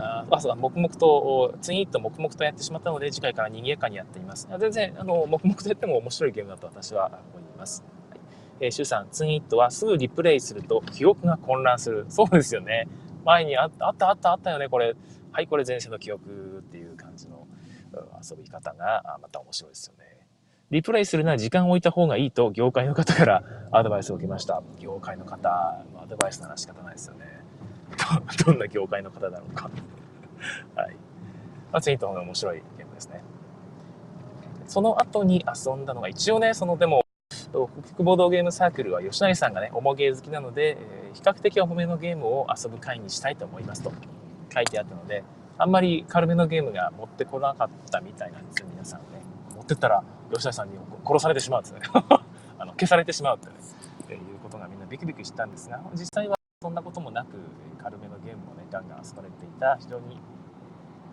[0.00, 4.48] ああそう黙々と、ツインイット黙々とやってしまったので、次回から賑やかにやっています。
[4.58, 7.84] 全然、あの、黙々とやっても面白いゲームだと私は思います。
[8.10, 8.20] はい、
[8.60, 12.06] えー、シュさん、ツインイットはすぐリプレイすると記憶が混乱する。
[12.08, 12.88] そうですよね。
[13.24, 14.94] 前にあった、あった、あった、あったよね、これ。
[15.32, 17.46] はい、これ前世の記憶っていう感じの
[18.22, 20.10] 遊び方がまた面白いですよね。
[20.70, 24.62] リプレイするなら時間を置いた方がいいと業界の方からアドバイスを受けました。
[24.78, 27.39] 業界の方のアドバイスなら仕方ないですよね。
[28.44, 29.70] どんな業界の方だろうか。
[30.74, 30.96] はい。
[31.72, 33.22] まあ、ツイートの方が面白いゲームですね。
[34.66, 37.04] その後に遊んだのが、一応ね、そのでも、
[37.94, 43.92] 北ボードゲームサークルは吉成さんがね、重ゲー好きなので、えー、比較的重めのゲームを遊ぶ会にしたいと思いますと
[44.52, 45.24] 書いてあったので、
[45.58, 49.06] あんまり軽めのゲームが持ってこなかったみたいなんですよ、皆さんね。
[49.56, 51.80] 持ってったら、吉田さんに殺されてしまうってね
[52.58, 53.54] あの消されてしまうってね、
[54.08, 57.28] えいうことがみんなビクビクしたんですが実際はそんなこともなく
[57.82, 60.20] 軽めのゲームをねガンガン遊ばれていた非常に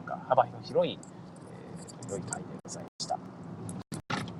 [0.05, 3.17] なんか幅広い、えー、広い回でございました。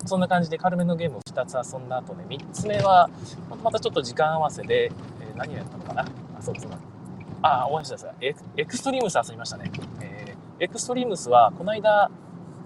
[0.05, 3.09] そんな感じで軽めのゲームを2つ遊んだ後ね3つ目は
[3.63, 4.91] またちょっと時間合わせで、
[5.21, 6.01] えー、何をやったのかな？
[6.37, 6.71] あそうそう。
[7.41, 8.13] ああ思い出した。
[8.19, 12.11] エエクストリームス遊びましたね、えー、エクストリームスはこの間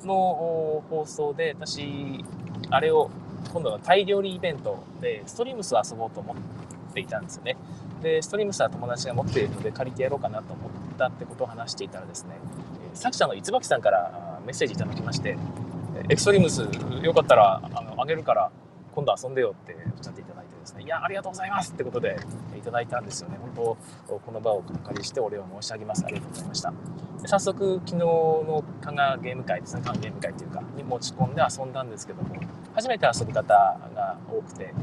[0.03, 2.25] の放送で私
[2.71, 3.11] あれを
[3.53, 6.37] 今度はタイ料理イベントでストリームスを遊ぼうと思っ
[6.91, 7.55] ていたんですよね。
[8.01, 12.35] でストリームスは友達が持っているので借りてやろうかなと思ったってことを話していたらですね
[12.93, 15.37] 作者のいつばきさんからメッセージいただきまして
[16.09, 16.67] エクストリームス
[17.03, 18.51] よかったらあのあげるから
[18.93, 22.17] 今度遊んでよっておっしゃっていただいてですねいやありがとうございますってことで
[22.57, 23.37] いただいたんですよね。
[23.41, 23.77] 本
[24.09, 26.03] 当この場をお借りしてお礼を申し上げます。
[26.05, 26.73] ありがとうございました。
[27.25, 29.81] 早速昨日の加賀ゲーム会ですね。
[29.83, 32.35] 加賀ゲーム会っていうかに持ち込んで遊んだんですけども
[32.73, 34.73] 初めて遊ぶ方が多くて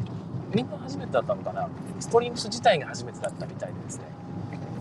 [0.55, 1.69] みんな初めてだったのかな？
[2.01, 4.05] ストリームス自体が初めてだったみたいでですね。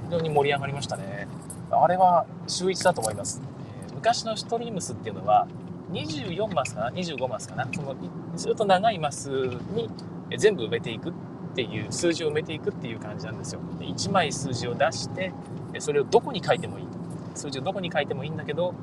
[0.05, 1.27] 非常に盛り上がりましたね。
[1.69, 3.41] あれは秀逸だと思います、
[3.87, 5.47] えー、昔のストリームスっていうのは
[5.91, 7.67] 24マスかな？25マスかな？
[7.73, 7.95] その
[8.35, 9.89] ずっと長いマスに
[10.37, 11.13] 全部埋めていくっ
[11.55, 13.61] ていう数字を埋めていくっていう感じなんですよ。
[13.79, 15.33] で1枚数字を出して
[15.79, 16.87] それをどこに書いてもいい
[17.35, 18.73] 数字をどこに書いてもいいんだけど、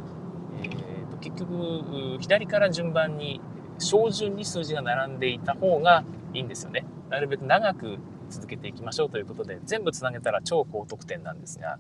[0.63, 3.41] えーと、結局左から順番に
[3.79, 6.85] 小順に数字が並んでいた方がいいんですよね。
[7.09, 11.79] なるべく長く続けていきましょうということで全部つなげたら超高得点なんですが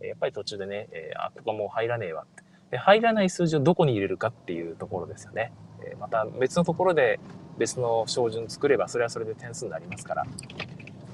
[0.00, 2.44] やっぱり途中でね、えー、あここもう入らねえわって。
[2.70, 5.52] で入らない数字をどこに入れるかっていうところですよね。
[5.84, 7.20] えまた別のところで
[7.58, 10.26] 別の照準作ればそれはそれで点数になりますから。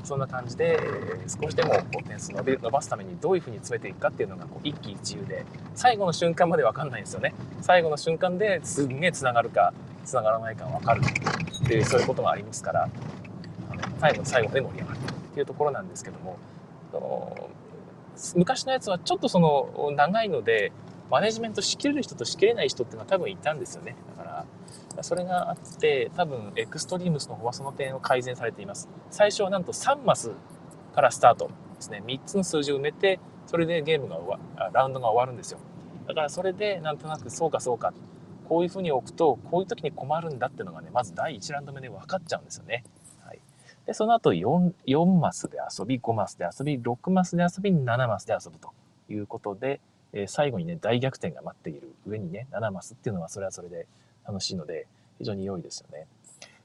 [0.05, 7.35] そんな感じで、え少しでもこう点数伸び伸ばすためにどういうふうに詰めていくかっていうのがこう一喜一憂で最後の瞬間まで分かんないんですよね。
[7.61, 9.73] 最後の瞬間ですんげえつながるか
[10.05, 11.03] つながらないか分かる
[11.65, 12.89] ってそういうことがありますから
[13.71, 16.39] あの最後の最後まで盛り上がるっていうところなんですけども
[16.91, 17.51] その
[18.37, 20.73] 昔のやつはちょっとその長いので
[21.11, 23.95] マネジメントしきれる人としきれない人っていうのは多分いたんですよね。
[24.17, 24.47] だか
[24.97, 28.89] ら、それがあって、多分エクストリームスの方はその点を改善されています。
[29.11, 30.31] 最初はなんと3マス
[30.95, 31.51] からスタート。
[31.83, 35.59] ですね3つの数字を埋めてそれでゲームが終わラウンドが終わるんですよ
[36.07, 37.93] だからそれでなんとなくそうかそうか
[38.53, 42.85] こういうふうに置くとこういう時に困るんだっていうのがねまず第1ラウンド目で分かっちゃうんですよね、
[43.25, 43.39] はい、
[43.87, 48.75] でその後 4, 4マスで遊び5マスで遊び6マスで遊び7マスで遊ぶと
[49.09, 49.81] いうことで、
[50.13, 53.87] えー、最後にね大逆転が待っている上にね7マスっていうのはそれはそれで
[54.29, 54.87] 楽しいので
[55.17, 56.07] 非常に良いですよね。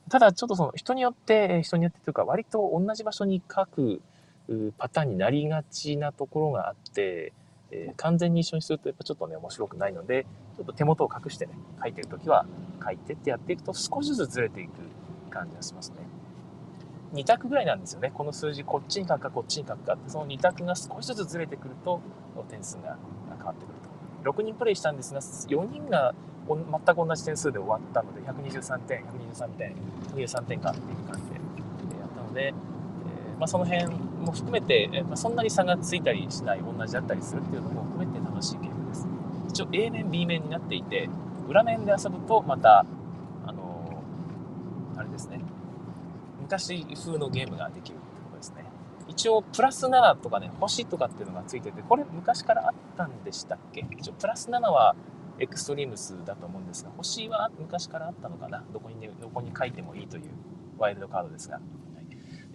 [0.10, 4.02] ただちょっとその人によって人によってというか割と同じ場所に書く
[4.78, 7.32] パターンになりがちなところがあって、
[7.72, 10.26] えー、完全に一緒にするとやっぱちょっとね面白くないので
[10.56, 12.46] ちょっと手元を隠してね書いてる時は
[12.84, 14.72] 書いてってやっていくと少しずつずれていく
[15.30, 15.98] 感じがしますね。
[17.14, 18.12] 2択ぐらいなんですよね。
[18.14, 22.02] この数字こっちに書くかこっちに書くかってその2択が少しずつずれてくると
[22.50, 22.98] 点数が
[23.38, 23.74] 変わってくる
[24.24, 24.32] と。
[24.32, 26.14] 6人プレイしたんですが4人が
[26.48, 29.76] 全く同じ点数で終わったので123点123点
[30.16, 32.54] 123点かっていう感じでやったので
[33.40, 39.08] まあ、その辺も含めて、まあ、そんなに差がついたりしない同じだったりするっていうのも含めて楽しいゲームです。
[39.50, 41.10] 一応 A 面 B 面になっていて
[41.48, 42.86] 裏面で遊ぶとまた
[43.46, 44.04] あの、
[44.98, 45.40] あれですね。
[46.42, 48.66] 昔風のゲームができるってことですね。
[49.08, 53.86] 一応プラス7とかね星とかっていうのがついててこれ昔からあったんでしたっけ？
[53.98, 54.96] 一応プラス7は
[55.40, 58.64] エクストリームスだと思うんですが星は昔からあったのかな？
[58.74, 60.24] どこに、ね、どこに書いてもいいという
[60.78, 61.62] ワイルドカードですが。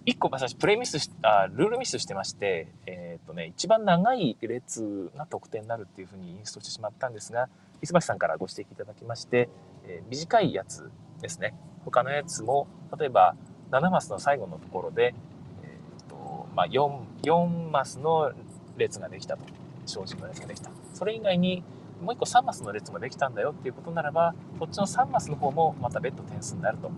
[0.04, 7.48] 1個私プレイミスしあルールミスしてまして、え、ー、とね、一番長い列が得点になるっていうふうにインストしてしまったんですが、
[7.82, 9.48] 磯橋さんからご指摘いただきまして、
[9.86, 11.54] えー、短いやつですね。
[11.84, 12.66] 他のやつも、
[12.98, 13.36] 例えば
[13.70, 15.14] 7マスの最後のところで、
[15.62, 18.32] え、ー、と、まあ4、4マスの
[18.76, 19.44] 列ができたと。
[19.86, 20.70] 正直の列ができた。
[20.94, 21.62] それ以外に、
[22.00, 26.90] もう1個3マスの列もできたんだよっていうことならば、こっちの3マスの方もまた別途点数になると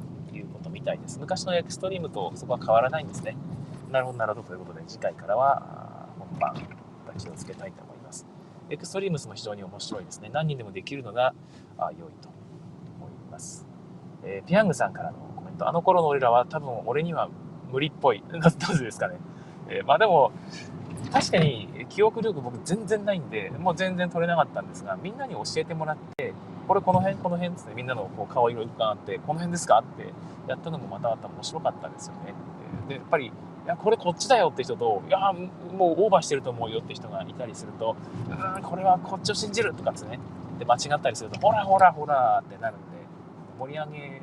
[0.85, 1.19] たいです。
[1.19, 3.37] 昔のエクストリームとそこは変わらないんですね。
[3.91, 4.49] なるほど、なるほど。
[4.49, 6.55] ということで、次回からは本番、
[7.07, 8.27] また気をつけたいと思います。
[8.71, 10.31] エクストリームスも非常に面白いですね。
[10.33, 11.35] 何人でもできるのが
[11.79, 12.29] 良いと
[12.99, 13.67] 思います。
[14.25, 15.69] えー、ピアングさんからのコメント。
[15.69, 17.29] あの頃の俺らは多分俺には
[17.71, 18.23] 無理っぽい。
[18.31, 19.17] どうですかね。
[19.69, 20.33] えー、まあでも、
[21.13, 26.35] 確かに記憶力僕全然ないんで、もう全然取れなかったんですが、みんなに教えてもらって、
[26.67, 29.79] これこの辺この辺ですね、みんなのこう顔色伺って、この辺ですか？
[29.81, 30.13] って
[30.49, 32.35] やったのもまたまた面白かったですよね。
[32.89, 33.31] で、やっぱり、い
[33.67, 37.97] や、これこっちだよって人と、いや、もうオーバーしてると思うよって人がいたりすると、
[38.57, 40.19] うん、これはこっちを信じるとかですね。
[40.59, 42.85] で、間違ったりすると、ほらほらほらってなるんで、
[43.59, 44.23] 盛り上げる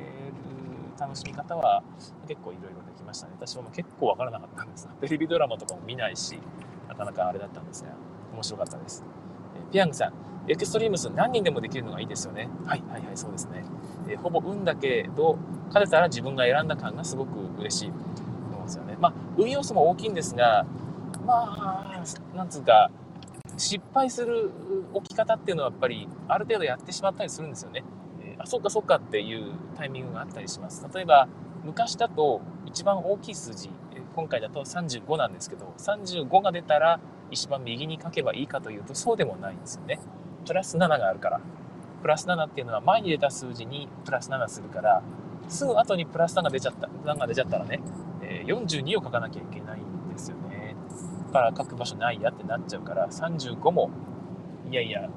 [0.98, 1.82] 楽しみ方は
[2.28, 3.32] 結構いろいろできましたね。
[3.38, 6.38] 私も結構わからなかったんです、 テレビドラマとかも見ないし、
[6.88, 7.90] なかなかあれだったんですが、
[8.32, 9.04] 面白かったです。
[9.72, 10.12] ピアングさん、
[10.48, 12.48] エクストリームス何人でもできるのがいいですよね。
[12.66, 13.64] はいはいはい、そうですね。
[14.08, 18.96] えほぼ運だけど、勝てたら自分が選んだ感がすごく嬉しいと思うんですよね。
[19.00, 20.66] まあ、運要素も大きいんですが、
[21.24, 22.90] まあ、なんつうか、
[23.56, 24.50] 失敗する
[24.92, 27.84] 置き方っていうのはやっぱりある程度やってしまったりするんですよね。
[28.22, 30.84] えー、あ、そっかそっかっていうタイミングがあったりします。
[30.92, 31.28] 例えば、
[31.62, 33.70] 昔だと一番大きい数字、
[34.16, 36.98] 今回だと35なんですけど、35が出たら
[37.30, 40.00] 一番右に書けばいいかというとそうでもないんですよね。
[40.46, 41.40] プラス7があるから。
[42.02, 45.02] プラス7っていうのは前に出た数字にプラス7するから、
[45.48, 47.80] すぐ後にプラス3が出ちゃった、7が出ちゃったらね、
[48.22, 50.74] え、42を書かなきゃいけないんですよね。
[51.28, 53.90] だから書く場所ないやってなっちゃうから、35も、
[54.70, 55.08] いやいや、えー、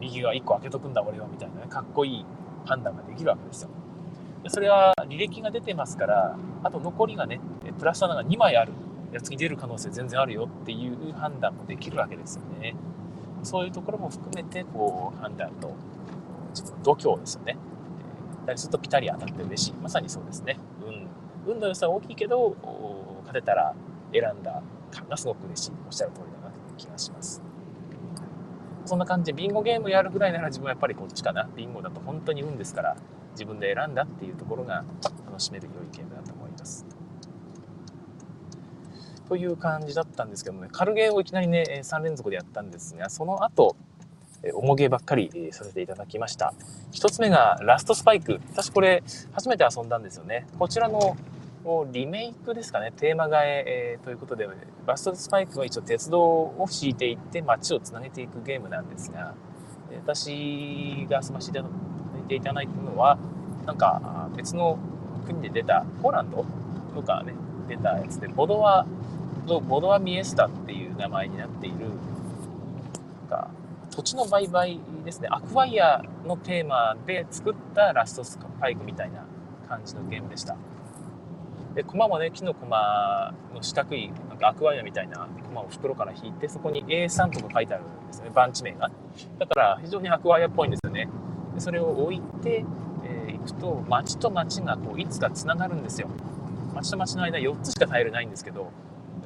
[0.00, 2.26] 右側1個開けとくんだ俺はみたいなね、かっこいい
[2.64, 3.70] 判断ができるわけですよ。
[4.48, 7.40] それは履歴が出てますから、あと残りがね、
[7.78, 8.72] プラス7が2枚ある
[9.12, 12.74] やつに出る可能性全然あるよっていう判断もできるわけですよね。
[13.42, 15.72] そういうところも含めて、こう、判断と、
[16.50, 17.56] 自分の度胸ですよね。
[18.46, 19.72] だりするとピタリ当たって嬉しい。
[19.74, 20.58] まさにそうですね。
[21.46, 21.54] 運。
[21.54, 22.56] 運の良さは大きいけど、
[23.26, 23.74] 勝てたら
[24.12, 25.72] 選んだ感がすごく嬉しい。
[25.86, 27.42] おっしゃる通りだなという気がします。
[28.84, 31.48] そんな感じで、ビンゴゲームやるぐらいなら自分はやっぱりこっちかな。
[31.56, 32.96] ビンゴだと本当に運ですから、
[33.32, 34.84] 自分で選んだっていうところが
[35.24, 36.84] 楽しめる良いゲームだと思います。
[39.32, 43.76] という感じだったんですけどもね、軽ゲーをいきなりね、3連続でやったんですが、その後、
[44.52, 46.52] 重ゲーばっかりさせていただきました。
[46.90, 48.42] 一つ目がラストスパイク。
[48.50, 50.46] 私これ初めて遊んだんですよね。
[50.58, 51.16] こちらの
[51.90, 52.92] リメイクですかね。
[52.94, 54.46] テーマ替え、ということで、
[54.84, 59.32] ラストスパイクは一応鉄道を敷いていって街をつなげていくゲームなんですが、
[60.04, 61.58] 私が遊ばせて
[62.34, 63.16] いただいたのは、
[63.64, 64.78] なんか別の
[65.24, 66.44] 国で出た、ポーランド？
[66.94, 67.32] とかね、
[67.66, 68.84] 出たやつで、ボドワ、
[69.46, 71.76] ボドワミエスタっていう名前になっている、
[73.28, 73.50] か
[73.90, 79.24] 土地の売買ですね、アクワイアのテーマで作ったラストスパイクみたいな
[79.68, 80.56] 感じのゲームでした。
[81.74, 88.30] で駒もね木の駒の四角いなんかアクアイアみたいな駒を袋から引いてそこに A3 とか書いてあるんですよね。
[88.34, 88.90] 番地名が。
[89.38, 91.08] だから非常にアクアイアっぽいんですよね。
[91.54, 92.64] でそれを置いて、
[93.04, 96.08] えー、行くと町と町がこういつかつながるんですよ。
[96.74, 98.70] 町と町の間4つしかタイルないんですけど、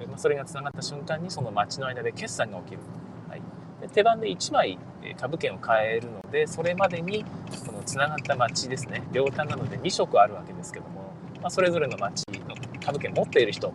[0.06, 2.80] まあ、それがつながった瞬間にその町の間で決算が起きる、
[3.28, 3.42] はい、
[3.80, 4.78] で手番で1枚
[5.18, 7.24] 株券を買えるのでそれまでに
[7.64, 9.02] このつながった町ですね。
[9.12, 13.72] 両端なので2色あるわけですけども、まあ、それぞれの町の株券持っている人は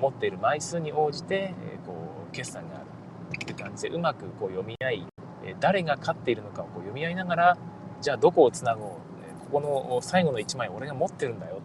[0.00, 1.94] 持っている枚数に応じて、えこ
[2.30, 2.86] う決算がある
[3.36, 5.06] っていう感じでうまくこう読み合い
[5.60, 7.58] 誰が勝っているのかをこう読み合いながら
[8.00, 8.88] じゃあどこをつなごう
[9.50, 11.57] ここの最後の1枚俺が持ってるんだよ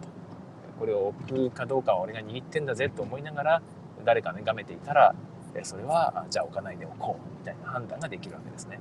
[0.78, 3.62] これを置くかどうかは俺が握ってんだぜと思いながら
[4.04, 5.14] 誰かねがめていたら
[5.62, 8.80] それはじゃあ置かないでおこうみたいな判断ができるわけですね。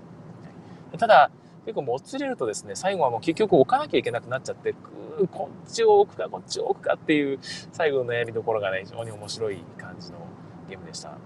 [0.98, 1.30] ただ
[1.66, 4.74] 結構もつれるとですね最後はもう結局置かなきゃいけなくなっちゃって
[5.32, 7.40] こっちを置くかこっちを置くかっていう
[7.72, 10.18] 最後の悩みどころがね非常に面白い感じの
[10.68, 11.18] ゲームでした。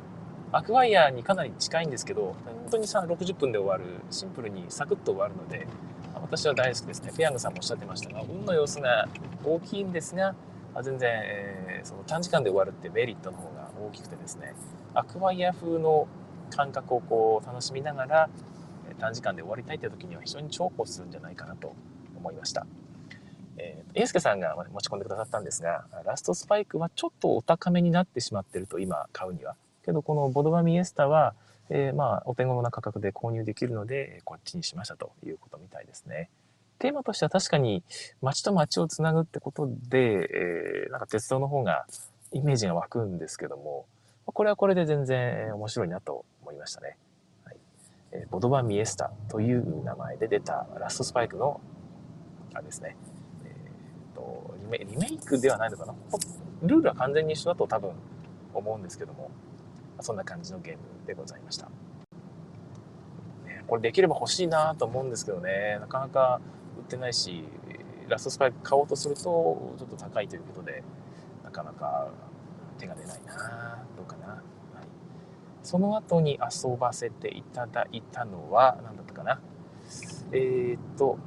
[0.51, 5.67] アクワイアにかなり近いんですけど本当にさ60分で終わるシンプルにサクッと終わるので
[6.13, 9.10] 私は大好きですねペヤングさんもおっしゃってましたが運の様子が
[9.43, 10.36] 大きいんですが
[10.84, 14.54] 全然、えー、その短時間で終わるってメリットの方が大きくてですね
[14.94, 16.08] アクワイア風の
[16.50, 18.30] 感覚をこう楽しみながら
[19.00, 21.76] 短時間で終わりたいという時には非常に重宝するんじゃないかなと
[22.16, 22.66] 思いました。
[23.58, 29.56] えー、英介さんが持ち込んでくださったんですが、ラストスパイクはちょっとお高めになってしまってると、今買うには。
[29.84, 31.34] けど、このボドバミエスタは、
[31.70, 36.30] えー、まあ、お手頃な価格で購入できるので、こっちにしましたということみたいですね。
[36.80, 37.84] テーマとしては確かに
[38.22, 41.86] 街と街をつなぐってことで、えー、なんか鉄道の方が
[42.32, 43.86] イメージが湧くんですけども、
[44.26, 46.98] これはこれで全然面白いなと思いましたね。
[47.46, 47.58] はい
[48.12, 51.62] えー、ボドバミエスタという名前で出たラストスパイクの、
[52.54, 52.96] あれですね、
[53.46, 55.96] えーとリメ、リメイクではないのかな？
[56.63, 57.92] ルールは完全に一緒だと多分
[58.54, 59.32] 思うんですけども、
[60.02, 61.70] そんな感じのゲームでございました。
[63.68, 66.42] これできれば欲しいなと思うんですけどね、なかなか
[66.88, 67.43] ってないし、
[68.08, 70.84] ラストスパイク買おうとするとちょっと高いということで、
[71.43, 72.08] なかなか
[72.78, 74.28] 手が出ないなどうかな。
[74.28, 74.41] はい、
[75.62, 79.39] その後に遊ばせていただいたのは、何だったかな。
[80.32, 81.17] えー、っと、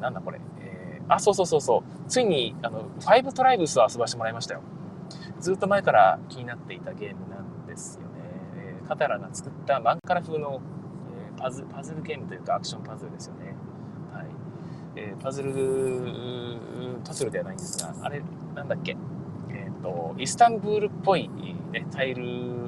[0.00, 0.40] なんだこれ。
[0.60, 1.82] えー、あ、そうそうそうそう。
[2.08, 4.62] ついに、あの、ファイブトライブスを遊ばしてもらいましたよ。
[5.40, 8.08] ずっと前から気になっていたゲームなんですよね。
[8.56, 10.60] えー、カタラが作ったマンカラ風の
[11.42, 13.54] パズパズルゲームというかアクションパズルですよね。
[14.12, 14.26] はい
[14.94, 15.52] えー、パズル、
[17.04, 18.22] パズルではないんですが、あれ、
[18.54, 18.96] なんだっけ、
[19.50, 21.28] えっ、ー、と、イスタンブールっぽい、
[21.72, 22.24] ね、タイル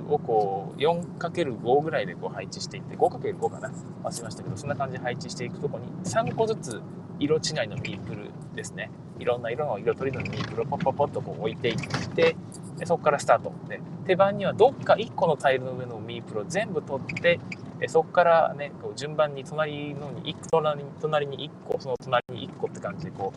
[0.09, 3.71] をこう 4×5 ぐらいでこう配置していって、5×5 かな？
[4.03, 6.83] 忘れましたけど、そんな感じで配置していくとこに3個ずつ
[7.21, 8.91] 色違いのミープルですね。
[9.21, 11.77] いろんな色の色とりのミープルをポッポッポッとこう置いていっ
[12.17, 12.35] て、
[12.79, 13.53] でそこからスタート。
[13.69, 17.39] で、手番にはどっか1個のタイルの上のミープルを全部取って、
[17.85, 23.33] えそこからね、こう順番に隣のに1個、隣に隣に1個、その隣に1個って感じで、こ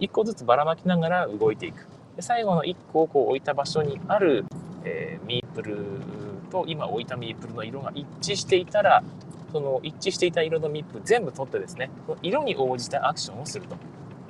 [0.00, 1.86] う、1個ずつばらまきながら動いていく。
[2.16, 4.44] で最後の1個をこう置いた場所にある、
[4.84, 5.78] えー、ミープル
[6.50, 9.02] と今置いたミープルの色が一致していたら、
[9.52, 13.76] その一致していた色のミープ全部取ってですね、その色に応じたアクションをすると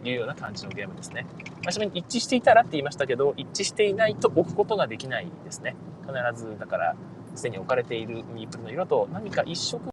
[0.08, 1.26] いうような感じのゲームですね。
[1.64, 5.74] まちなみに一致していたらって言いましたけど、一致していないと置くことができないですね。
[6.02, 6.96] 必ず、だから、
[7.34, 9.92] すでに置かれているミープルの色と何か一色こ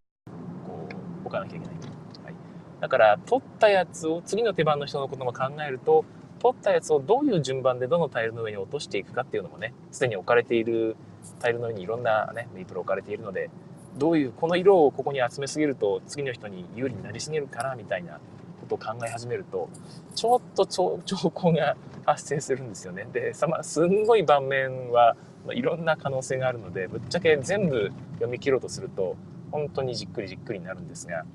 [1.24, 1.76] う置かなきゃいけない。
[2.24, 2.36] はい、
[2.82, 6.06] だから取ったやつを次の手番の人のことも考えると
[6.40, 10.96] 取ったやつをどういう順番でどのタイルの上に落としていくかっていうのもねすでに置かれている
[11.40, 13.50] タイルの上にいろんな、ね、ミープル置かれているので
[13.98, 18.20] どういうこの色をここに集めすぎると次の人に有利になりすぎるからみたいな
[18.62, 19.70] ことを考え始めると
[20.16, 21.00] ちょっと 兆
[21.34, 21.76] 候が
[22.06, 23.08] 発生するんですよね。
[23.12, 29.16] で、さますんごい盤面はまいろんな可能性があるのでぶっちゃけ全部読み切ろうとすると
[29.52, 31.26] 本当にじっくりじっくりになるんですが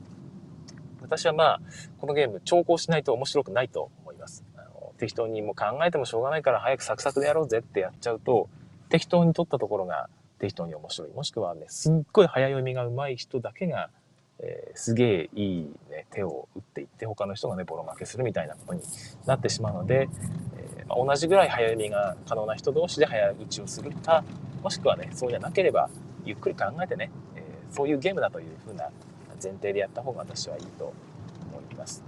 [1.02, 1.60] 私はまあ
[1.98, 4.44] このゲーム調校しないと面白くないと思います。
[4.56, 8.48] あの適当にもう考えてもしょうがないから早くサクサクでやろうぜってやっちゃうと
[8.88, 10.08] 適当に取ったところが
[10.38, 11.10] 適当に面白い。
[11.10, 13.90] もしくはねすっごい早読みが上手い人だけが、
[14.46, 18.82] えー、すげえいい、ね、手を打っていって他の人がねボロ負けするみたいなことに
[19.26, 20.08] なってしまうので、
[20.78, 24.22] えまあ、同じぐらい早読みが可能な人同士で早打ちをするか
[24.62, 25.88] もしくはねそうじゃなければ
[26.24, 28.90] ゆっくり考えてね、えー、そういうゲームだというふうな
[29.42, 30.92] 前提でやった方が私はいいと
[31.50, 32.04] 思います。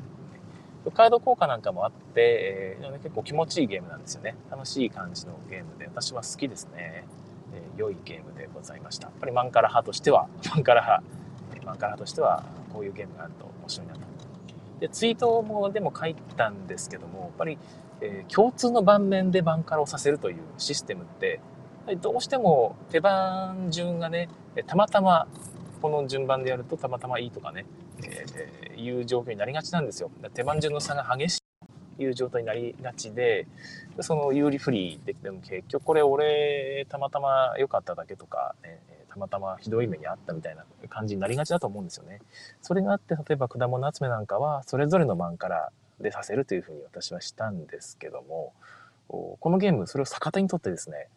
[0.94, 4.36] カード効果なんかもあって、えー、結構気持ちいいゲームなんですよね。
[4.48, 7.04] 楽しい感じのゲームで私は好きですね。
[7.54, 9.08] え、良いゲームでございました。
[9.08, 11.02] やっぱりマンカラ派としては、マンカラ派、
[11.66, 14.00] マンカラ派としてはこういうゲームがあると面白いなと。
[14.80, 17.58] で、ツイートもでも書いたんですけども、やっぱり
[18.00, 21.40] えー、共通の盤面でバンカラをさせるというシステムって、
[22.00, 24.28] どうしても手番順がね、
[24.66, 25.26] たまたま
[25.80, 27.64] この順番でやるとたまたまいいとかね、
[28.04, 30.10] えー、いう状況になりがちなんですよ。
[30.34, 31.40] 手番順の差が激しい
[31.96, 33.46] という状態になりがちで、
[34.00, 38.82] その有利不利できても結局これ俺たまたま良かっただけとか、ね、
[39.16, 42.20] たまたまひどい目にあったみたいな感じになりがちだと思うんですよね。
[42.60, 48.52] それがあって例えば果物集めなんかはそれぞれの番からでさせるというふうに私はしたんですけども、
[49.08, 51.08] このゲームそれを逆手にとってですね、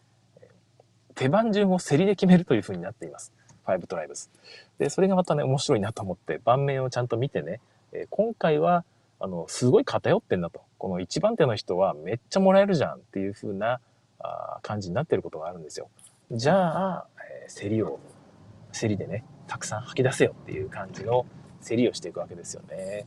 [1.14, 3.32] 手番順を競りで決めるというふうになっています。
[3.66, 4.30] 5トライブス。
[4.78, 7.60] で、それがまたね、面白いなと思って、盤面をちゃんと見てね、
[7.92, 8.84] え今回は、
[9.20, 10.62] あの、すごい偏ってんだと。
[10.78, 13.80] この1番手の人はめっちゃもらえるじゃんっていう風な
[14.18, 15.90] あ感じになってることがあるんですよ。
[16.32, 17.06] じゃあ、
[17.44, 17.98] えー、競りを、
[18.72, 21.26] 競りでね、たくさん吐き出せよっていう感じの
[21.66, 23.04] 競りをしていくわけですよね。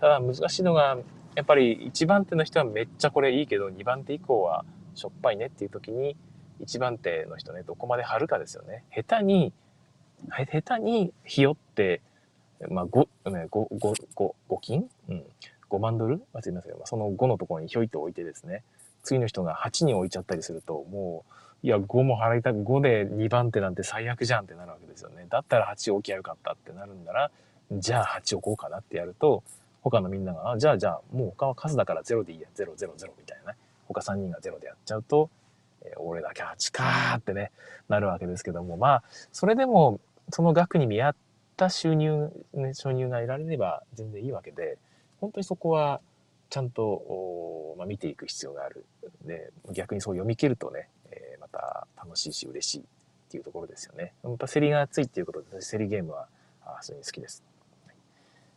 [0.00, 0.98] ただ難しいのが、
[1.36, 4.64] やっぱり1番手の人はめっちゃこれいいけど、2番手以降は
[4.96, 6.16] しょっぱいねっていう時に、
[6.60, 8.82] 1番手の人ね、どこまで張るかですよね。
[8.92, 9.52] 下手に、
[10.28, 12.00] 下手にひよって、
[12.68, 15.24] まあ、5、5、5、5、金うん。
[15.70, 16.22] 5万ドル？
[16.32, 18.64] 忘れませんその5のところにひょいと置いてですね、
[19.02, 21.32] 次の人が8に置いちゃったりすると、もう、
[21.66, 25.26] いや、5も払いたく、5で2番手なんて最悪じゃんってなるわけですよね。
[25.28, 27.32] だったら8置きゃよかったってなるんなら、
[27.72, 29.42] じゃあ8置こうかなってやると、
[29.82, 32.86] 他のみんなが、あ、じゃあじゃあ、もう他は数だから0でいいや、0、0、0
[33.18, 33.58] みたいなね。
[33.88, 35.28] 他3人が0でやっちゃうと、
[35.82, 37.50] えー、俺だけ8かーってね、
[37.88, 39.02] なるわけですけども、まあ、
[39.32, 39.98] それでも、
[40.30, 41.16] その額に見合っ
[41.56, 44.78] た収入、ね、収入が得られれば全然いいわけで、
[45.20, 46.00] 本当にそこは
[46.48, 48.84] ちゃんと、まあ、見ていく必要がある。
[49.24, 50.88] で、逆にそう読み切るとね、
[51.56, 52.82] た楽しいし嬉しいっ
[53.30, 54.12] ていうところですよね。
[54.22, 56.28] やっぱ競りが熱いっていうことで、競りゲームは、
[56.64, 57.42] あ非常に好きです。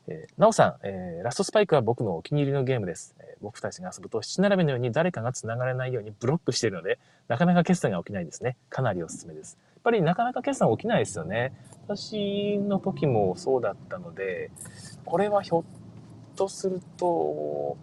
[0.08, 3.16] えー、なおさん、えー、ラストスパイクは僕のお気に入りのゲームです。
[3.20, 8.58] えー、僕たちが遊ぶと七並べのように誰かが繋がれないようにブロックしているので、なかなか決済が起きないですね。
[8.70, 9.58] かなりおすすめです。
[9.76, 11.54] やっぱりなかなか決算起きないですよね。
[11.88, 14.52] 私の時もそうだったので、
[15.06, 15.64] これはひょっ
[16.36, 17.78] とすると、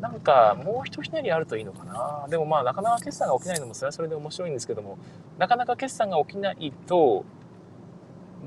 [0.00, 2.26] なんかもう一ひねりあるといいのかな。
[2.28, 4.98] でもまあなかなか決算が起きないのもそれはそれで面白いんですけども、
[5.38, 7.24] なかなか決算が起きないと、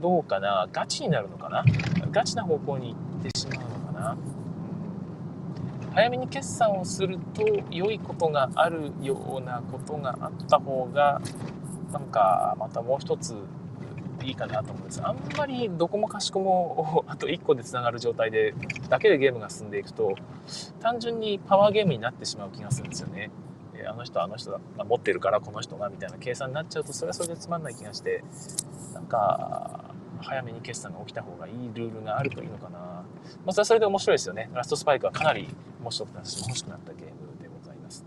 [0.01, 0.67] どうかな。
[0.71, 1.63] ガチになるのかな。
[2.11, 4.17] ガチな方向に行ってしまうのかな。
[5.93, 11.21] 早めに決算をすると良いことがあるようなことがあった方が
[11.91, 13.35] なんかまたもう一つ
[14.23, 18.53] いいかなと思うんですあんまりどこもかしこも あと1個でつながる状態で
[18.89, 20.15] だけでゲームが進んでいくと
[20.79, 23.29] 単純にパワーゲームになってしまう気がするんですよね。
[23.85, 28.23] あの人あの人が持ってるからこの人がみたいな計算になっちゃうとそれはそれでつまんない気がして
[28.93, 32.79] なんか早めに決算が起きた方がいいルールがあるといいのかな。
[32.79, 33.05] ま
[33.47, 34.49] あ、それはそれで面白いですよね。
[34.53, 35.47] ラストスパイクはかなり
[35.81, 38.05] 面白くなし欲しくなったゲームでございます。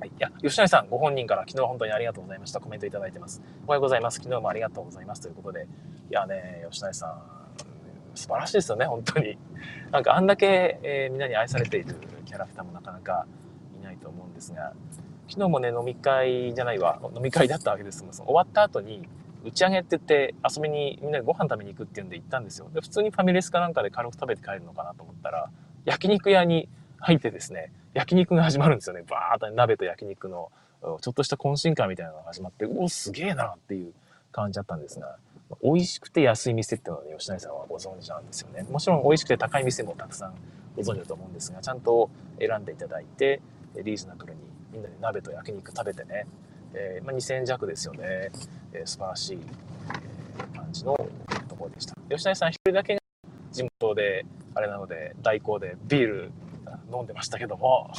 [0.00, 0.08] はい。
[0.08, 2.60] いや、吉成さんご本人から昨日は本当にありがとうございました。
[2.60, 3.42] コメントいただいてます。
[3.66, 4.16] おはようございます。
[4.16, 5.20] 昨日もありがとうございます。
[5.20, 5.66] ということで。
[6.10, 7.22] いやね、吉成さん、
[8.14, 9.36] 素晴らしいですよね、本当に。
[9.90, 13.26] なんかあんだけ、えー、みんなに愛されているキャラクターもなかなか
[13.78, 14.72] いないと思うんですが、
[15.28, 18.12] 昨日もね、飲み会じゃないわ、飲み会だったわけですもん。
[18.14, 19.06] 終わった後に、
[19.44, 22.70] 打ち上げって言って遊びにみんなでご飯食べに行くっていうんで行ったんですよ。
[22.72, 25.50] で、普通にファミレスかなんかで軽く食べて帰るのかなと思ったら、
[25.84, 29.02] 焼肉屋に入ってですね、焼肉が始まるんですよね。
[29.08, 30.50] バーっと鍋と焼肉の、
[31.00, 33.92] ちょっとした懇親会みたいなのが始まって、おお、すげえなっていう
[34.32, 35.16] 感じだったんですが、
[35.62, 38.64] 美味しくて安い店っていうのはね、吉成さんはご存知なんですよね。
[38.70, 40.34] もちろん美味しくて高い店もたくさん
[40.76, 43.40] ご存知だと思うんですが、ちゃんと選んでいただいて、
[43.74, 44.40] リーズナブルに
[44.72, 46.26] みんなで鍋と焼肉食べてね、
[46.74, 48.30] えー、まあ、2000円弱ですよね。
[48.72, 50.96] えー、素晴らしい、え、感じの
[51.48, 51.94] ところでした。
[52.08, 53.00] 吉谷さん一人だけが
[53.50, 54.24] 地元で、
[54.54, 56.32] あれなので、代行でビール
[56.92, 57.90] 飲んでましたけども、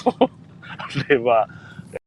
[0.78, 1.48] あれは、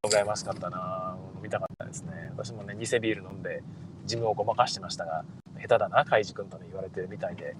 [0.06, 2.30] 羨ましかったな飲みたかったですね。
[2.36, 3.62] 私もね、偽ビール飲んで、
[4.02, 5.24] 自分をごまかしてましたが、
[5.56, 7.56] 下手だな、カイジ君とね、言われてるみたいで、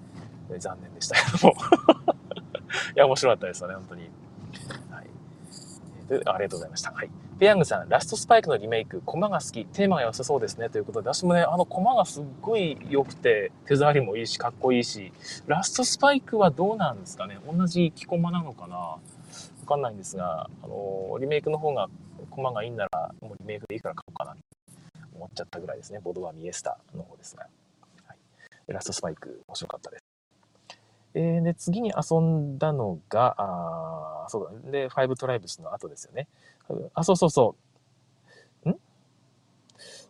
[0.59, 1.55] 残念でしたけども。
[2.95, 4.09] いや、面白かったですよね、本当に。
[4.91, 5.05] はい。
[6.09, 6.91] ありがとうございました。
[6.91, 7.09] はい。
[7.37, 10.69] ペヤングさん、ラストスパイクのリメイク、コマが好き、テーマが良さそうですね。
[10.69, 15.11] ということで、私もね、あのコマがすっごい良くて、手触りもいいし、かっこいいし、
[15.45, 17.37] ラストスパイクはどうなんですかね？
[17.45, 18.77] 同じ木コマなのかな？
[18.77, 18.99] わ
[19.67, 21.89] かんないんですが、あの、リメイクの方が、
[22.29, 24.37] コマがいいんなら、もうリメイクでいいから買おうかな
[25.13, 25.99] 思っちゃったぐらいですね。
[26.01, 27.47] ボドワミエスタの方ですが。
[28.05, 28.17] はい、
[28.71, 30.03] ラストスパイク、面白かったです。
[31.15, 34.71] えー、で、次に遊んだのが、あそうだね。
[34.71, 36.27] で、ファイブトライブスの後ですよね。
[36.93, 37.55] あ、そうそうそ
[38.65, 38.69] う。
[38.69, 38.75] ん？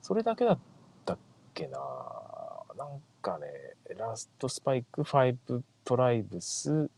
[0.01, 0.59] それだけだっ
[1.05, 1.17] たっ
[1.53, 1.79] けな？
[2.77, 3.47] なんかね、
[3.97, 6.89] ラストスパイク、ファイブトライブス、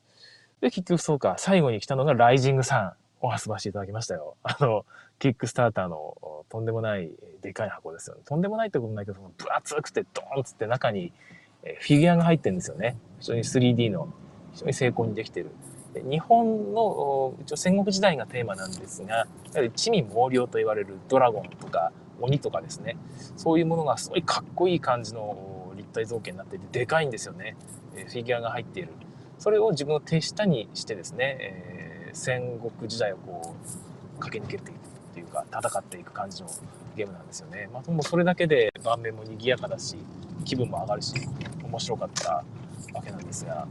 [0.62, 2.94] で、結局そうか、最後に来たのがライジングさん。
[3.20, 4.38] お遊ばしていただきましたよ。
[4.44, 4.86] あの、
[5.18, 7.10] キックスターターのとんでもない
[7.42, 8.22] でかい箱ですよね。
[8.26, 11.12] とんでもないってことないけど、分厚くてドーンつって中に
[11.64, 12.96] フィギュアが入ってるんですよね。
[13.20, 14.14] 非常に 3D の
[14.54, 15.50] 非常に精巧にできてる。
[16.06, 22.98] 日本の一応戦国時代がテーマなんですが、やはり地味猛量と言われるドラゴンとか鬼とかですね、
[23.36, 27.56] そういうものがすごいかっこいい感じの立体造形になっていて、でかいんですよね。
[27.94, 28.90] フィギュアが入っている。
[29.40, 33.56] それを自分の手下にしてですね、えー、戦国時代をこ
[34.18, 34.80] う駆け抜けていくっ
[35.14, 36.50] ていうか、戦っていく感じの
[36.96, 37.70] ゲームなんですよね。
[37.72, 39.98] まあ、もそれだけで盤面も賑やかだし、
[40.44, 41.14] 気分も上がるし、
[41.64, 42.44] 面白かった
[42.94, 43.68] わけなんですが、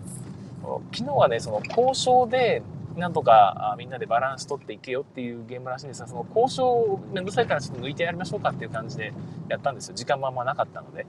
[0.92, 2.62] 昨日はね、その交渉で、
[2.96, 9.12] なんとかみんなでバランス取っていけよっていうゲームらしいんですが、その交渉めんどくさいからちょっと抜いてやりましょうかっていう感じで
[9.48, 9.94] やったんですよ。
[9.94, 11.06] 時間もあんまなかったので。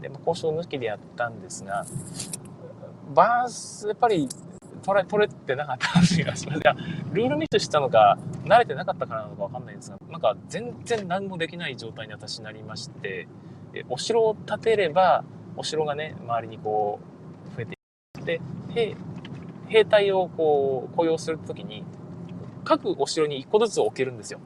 [0.00, 1.84] で、も交渉抜きでやったんですが、
[3.14, 4.28] バランス、やっぱり
[4.82, 6.32] 取れ、取れてなかったんですが、
[7.12, 13.28] ルールミスしたのか、慣れてなかったからなのかわかんないんですが、なんか全然何もできない状態に私なりまして、
[13.88, 15.22] お城を建てれば、
[15.56, 17.04] お城がね、周りにこう、
[18.24, 18.96] 増えていって、
[19.68, 21.84] 兵、隊をこう、雇用するときに、
[22.64, 24.40] 各お城に1個ずつ置けるんですよ。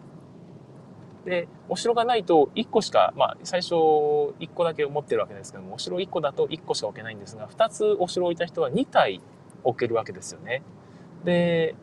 [1.25, 9.21] で、お城がないと1個しか、まあ、最初1個だけ持ってるわけですけども、お城1個だと1個しか置けないんですが、2つお城を置いた人は2体
[9.63, 10.63] 置けるわけですよね。
[11.25, 11.75] で、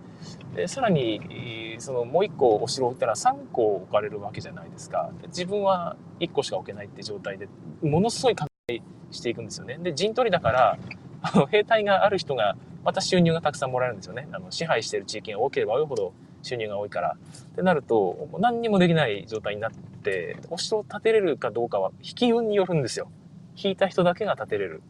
[0.56, 5.10] でさらに、そのもう1個お城を置いたら3個置かれるわけじゃないですか。
[5.28, 7.50] 自分は1個しか置けないって状態で、
[7.82, 9.80] ものすごい拡大していくんですよね。
[9.82, 10.78] で、陣取りだから、
[11.22, 14.28] あの兵隊がある人が、また収入がたくさんもらえるんですよね。
[14.32, 17.16] あの支配している地域が多ければ多いほど収入が多いから。
[17.52, 23.10] ってなると、何にもできない状態になって、お城を建てれるかどうかは引き運によるんですよ。
[23.56, 24.82] 引いた人だけが建てれる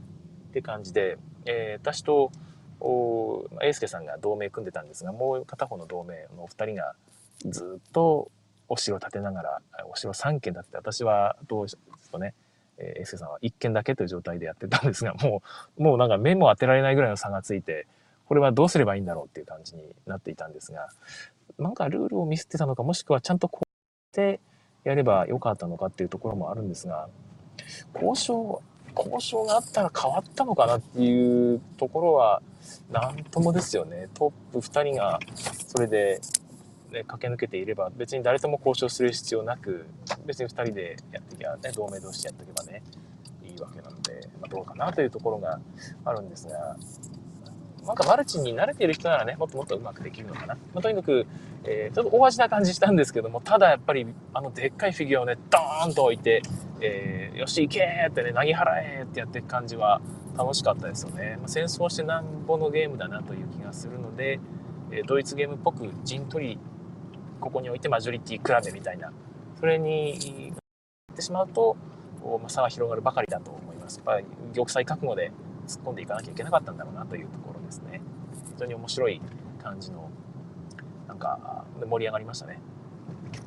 [0.49, 2.31] って感じで、えー、私と、
[2.83, 6.95] お英介さんが同盟組んでたんですが、もう片方の同盟のお二人が
[7.45, 8.31] ずっと
[8.67, 9.61] お城を建てながら、
[9.91, 11.77] お城3軒だって、私はどうし
[12.11, 12.33] とね、
[12.81, 15.43] えー、英介さんは1軒だけという状態でやってたんですが、も
[15.77, 17.87] う、もうなんか目も当てられないぐらいの差がついて、
[18.25, 20.89] これはどうすればいいんだろうっていう感じになっていたんですが、
[21.59, 24.39] なんかルールをミスってたのか、もしくはちゃんとこうやって
[24.83, 27.07] やればよかったのかっていうところもあるんですが、
[27.93, 28.61] 交渉、
[28.95, 32.41] 交渉があったら変わったのかなっていうところは、
[32.89, 34.07] なんともですよね。
[34.13, 35.19] トップ2人が
[35.67, 36.21] それで、
[36.91, 39.85] ね、駆け抜けていれば、別に誰とも交渉する必要なく、
[40.25, 42.83] 別に2人でやっていけばね、同盟同士でやっていけばね、
[43.43, 45.59] いいわけなので、まあ、どうかなというところが
[46.05, 46.75] あるんですが、
[47.85, 50.55] なんかマルチに慣れている人ならね、もっともっとうまくできるのかな。
[50.73, 51.25] まあ、とにかく、
[51.63, 56.43] えー、ちょっと大味な感じしたんですけども、ただやっぱり、あのでっかいフィギュアをね、ドーンと置いて、
[56.79, 59.99] えー、よし、行けってね、投げ払えってやっていく感じは
[60.37, 61.37] 楽しかったですよね。
[61.39, 64.39] まあ、戦争してなんぼのゲームだなという気がするので、
[64.91, 66.59] え、ドイツゲームっぽく陣取り、
[67.41, 69.11] ここに置いてマジョリティ比べみたいな、
[69.59, 70.53] それに、
[71.11, 71.75] ってしまうと、
[72.23, 73.97] まあ、差は広がるばかりだと思います。
[73.97, 75.31] やっぱり玉砕覚悟で
[75.67, 78.01] 突っ込んでいかなきゃいけなかったんだろうなというところですね。
[78.53, 79.21] 非常に面白い
[79.61, 80.09] 感じの、
[81.07, 82.59] なんか、盛り上がりましたね。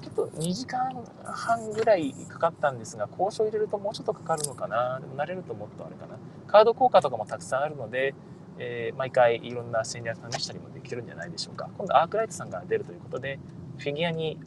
[0.03, 5.01] ちょっと2時間半ぐらいかかったんですが、交渉入れるともうちょっとかかるのかな。
[5.01, 6.19] でも慣れるともっとあれかな。
[6.47, 8.15] カード効果とかもたくさんあるので、
[8.59, 11.69] えー、毎回いろんな戦略試したりもできるんじゃないでしょうか。
[11.77, 13.39] 今度アークライトさんが出るということで、
[13.79, 14.39] フィギュアに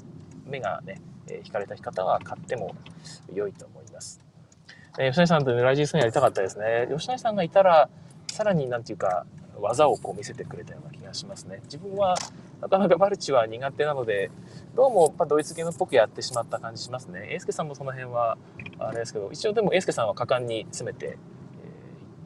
[0.46, 2.76] 目がね、えー、惹かれた方は買っても
[3.34, 4.22] 良いと思います。
[5.00, 6.88] えー、吉成さんとライジンスンやりたかったですね。
[6.92, 7.90] 吉成さんがいたら、
[8.32, 9.26] さらになんていうか、
[9.60, 11.60] 技をこう見せてくれたような気がしますね。
[11.64, 12.16] 自分は
[12.62, 14.32] なかなかマルチは苦手なので、
[14.76, 17.28] どうもやっドイツゲームっぽくやってしまった感じしますね。
[17.32, 18.38] 英介さんもその辺は
[18.80, 21.18] あれですけど、一応でも英介さんは果敢に攻めてい、えー、っ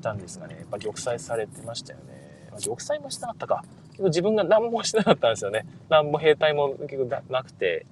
[0.01, 2.49] たんですがね、やっぱ玉砕されてましたよね。
[2.51, 3.63] まあ、玉砕もしてなかったか。
[4.01, 5.65] けど自分が何もしなかったんですよね。
[5.89, 7.85] 何も兵隊も結局なくて、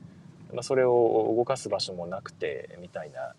[0.54, 3.34] まあ、それを動かす場所もなくて、みたいな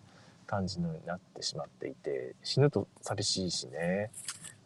[0.47, 4.11] 感じになってしまっていて、死ぬと寂しいしね。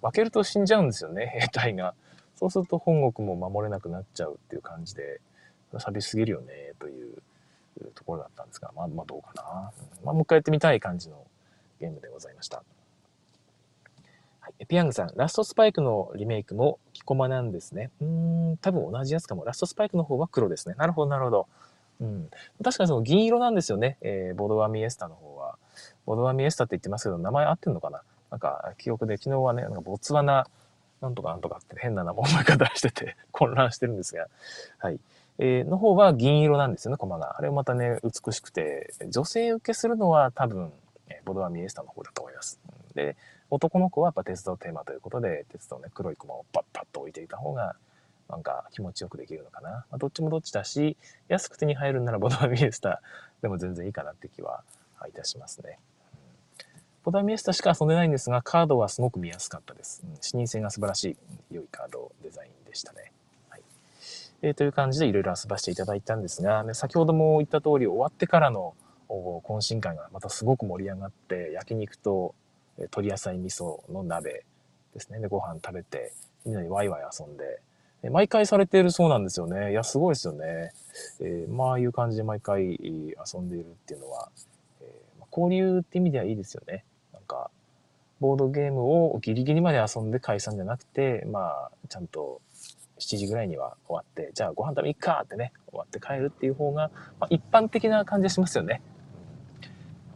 [0.01, 1.95] 負けると死んじゃうんですよね、兵隊が。
[2.36, 5.20] そうすると本国も守れなくなっちゃうっていう感じで、
[5.78, 7.18] 寂しすぎるよね、という
[7.95, 9.72] ところだったんですが、まあ、まあどうかな。
[10.03, 11.26] まあ、もう一回やってみたい感じの
[11.80, 12.64] ゲームでございました。
[14.46, 17.89] はい、ピヤングさん、ラストスパイクのリメイクもキコマなんですね。
[18.00, 19.43] うん、多分同じやつかも。
[19.43, 20.76] ラストスパイクの方は黒ですね。
[20.78, 21.48] なるほど、なるほど。
[22.00, 22.30] うん、
[22.64, 23.98] 確かにその銀色なんですよね。
[24.02, 25.58] えー、ボドワミエスタの方は。
[26.06, 28.04] ボドワミエスタって言ってますけど、名前合ってんのかな？
[28.30, 30.46] なんか記憶で昨日はね、なんかボツワナ
[31.02, 34.28] なんとかなんとかって変な名前方してて 混乱してるんですが、
[34.78, 35.00] はい。
[35.39, 37.36] えー、の方は銀色なんですよね、コマが。
[37.39, 40.72] あれまたね、美しくて、女性受けするのは多分、
[41.26, 42.60] ボドワミエスタの方だと思います。
[42.93, 43.18] で、
[43.50, 47.76] 男の子はやっぱ鉄道テーマということで、鉄道ね、黒いコマをパッパッと置いていた方が
[48.30, 49.70] なんか気持ちよくできるのかな。
[49.70, 53.02] まあ、どっちもどっちだし、安く手に入るんならボドミエスタ
[53.41, 54.64] でも全然いいかなって気は
[55.08, 55.80] いたしますね。
[57.04, 60.04] ボダミエスタしか遊んでないんですが、カードはすごく見やすかったです。
[60.04, 61.18] うん、視認性が素晴らしい、
[61.52, 63.12] 良いカードデザインでしたね。
[63.50, 63.62] はい
[64.41, 68.74] えー、という感じでいろいろ遊ばせていただいたんですが、ね、先ほども言った通り終わってからの
[69.08, 72.34] 懇親会がまたすごく盛り上がって、焼肉と
[72.78, 74.45] 鶏野菜味噌の鍋
[74.93, 75.19] ですね。
[75.19, 76.13] で、ご飯食べて、
[76.45, 77.61] みんなにワイワイ遊んで、
[78.09, 79.71] 毎回されているそうなんですよね。
[79.71, 80.71] いや、すごいですよね。
[81.19, 84.30] えー、まあ、あいう感じで毎回遊んでいるっていうのは、
[84.82, 86.86] えー、交流って意味ではいいですよね。
[87.13, 87.49] なんか、
[88.19, 92.41] ボードゲームをギリギリまで遊んで解散じゃなくて、まあ、ちゃんと
[92.99, 98.82] 7時ぐらいには終わって、じゃあご飯食べに行っかってね、終わって帰るっていう方が、まあ、一般的な感じがしますよね。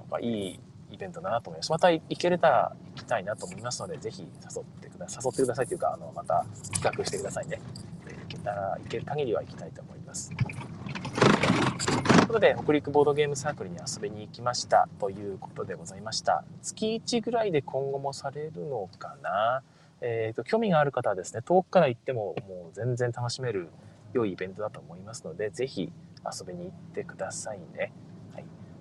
[0.03, 0.59] うん、まあ、いい
[0.91, 1.71] イベントだなと思います。
[1.71, 5.23] また行けれたら行きたいなと思いますので、ぜひ誘ってください。
[5.25, 7.59] 誘ってくださいというか、あの、また企画してくださいね。
[8.05, 10.31] 行けたら、行ける限りは行きたいと思います。
[10.31, 16.43] ということで、北陸ボードゲームサークルに遊びに行きましたということでございました。
[16.61, 19.63] 月1ぐらいで今後もされるのかな？
[20.01, 23.69] えっ、ー、と、興味がある方はですね、遠くから行ってももう全然楽しめる
[24.13, 25.91] 良いイベントだと思いますので、ぜひ
[26.25, 27.91] 遊びに行ってくださいね。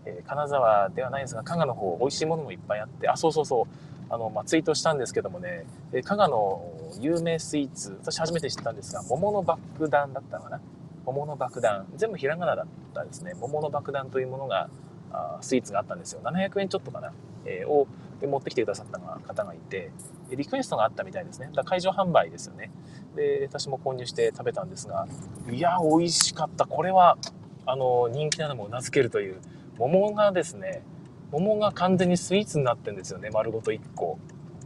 [0.05, 3.67] えー、金沢ではないんですが、加賀の方、美味しいものもいっぱいあって、あ、そうそうそう。
[4.11, 5.67] あの、まあ、ツイートしたんですけどもね、
[6.05, 6.63] 加賀の
[7.01, 10.61] 有名スイーツ、私初めて知ったんですが、桃の爆弾だったのかな？
[11.05, 11.87] 桃の爆弾。
[11.97, 13.35] 全部ひらがなだったですね。
[13.41, 14.69] 桃の爆弾というものが
[15.11, 16.21] あスイーツがあったんですよ。
[16.23, 17.13] 700円ちょっとかな、
[17.47, 17.87] えー、を
[18.23, 19.91] 持ってきてくださった方がいて
[20.31, 21.51] リクエストがあったみたいですね。
[21.55, 22.71] だ会場販売ですよね。
[23.17, 25.07] で私も購入して食べたんですが
[25.51, 26.67] いや美味しかった。
[26.67, 27.17] これは
[27.65, 29.41] あの人気なのもうなずけるという
[29.79, 30.83] 桃がですね
[31.31, 34.19] 桃が完全にスイーツになってるんですよね丸ごと1個。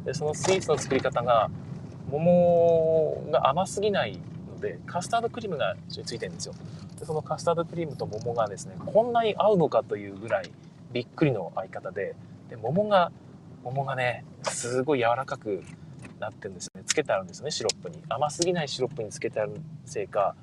[0.04, 1.50] でそのスイーツの作り方が
[2.10, 4.18] 桃が甘すぎない
[4.52, 6.54] のでカスタードクリームがついてるんですよ。
[6.98, 10.50] でそのカスタードクリームと桃がですねこんなに合うのかというぐらい
[10.92, 12.14] びっくりの合い方で
[12.48, 13.12] で桃が
[13.64, 15.62] 桃がねすごい柔らかく
[16.18, 16.82] なってるんですね。
[16.86, 18.02] つけてあるんですねシロップに。
[18.08, 20.34] 甘すぎないシロップにつけてあるせいか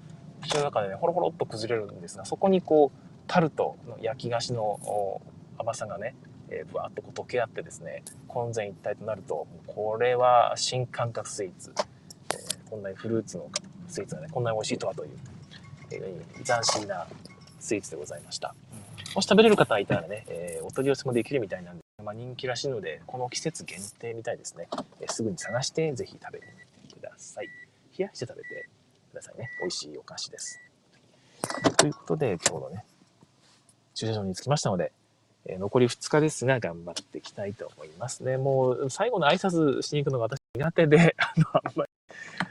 [0.42, 5.22] 口の中でねほろほろっと崩れるんですがそこにこうタルトの焼き菓子の
[5.58, 6.16] 甘さがね
[6.52, 13.50] えー、ぶわっとこう溶け合ってですね混然一体となるとこれは新感覚スイーツ、えー、こんなにフルーツの
[13.88, 15.12] スイーツがね、こんなに美味しいとはという、
[15.92, 17.08] えー、斬新な
[17.60, 18.54] スイーツでございました。
[19.16, 24.68] もし食べれる方いたらね、えー、お取り寄せもできるみたいなんで、まあ、人気らしいので、この季節限定みたいですね。
[25.02, 26.46] えー、すぐに探して、ぜひ食べて
[26.84, 27.48] みてください。
[27.98, 28.70] 冷やして食べて
[29.12, 29.50] くださいね。
[29.60, 30.60] 美味しいお菓子です。
[31.78, 32.86] ということで、今日のね、
[34.00, 34.94] 駐車場に着きましたので、
[35.46, 38.38] えー、残り2日ですが、頑張っていきたいと思いますね。
[38.38, 41.92] もう、最後の挨拶しに行くのが私苦手で、 あの、あんまり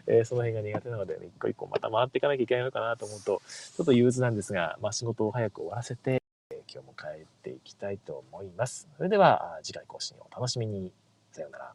[0.07, 3.41] えー、その辺が苦手なので、一個一個また回っていかなきゃいけないのかなと思うと、
[3.77, 8.89] ちょっと憂鬱なんですが、まあ、仕事を早く終わらせて、えー、今日も帰っていきたいと思います。
[8.99, 10.93] それでは、次回更新をお楽しみに。
[11.33, 11.75] さようなら。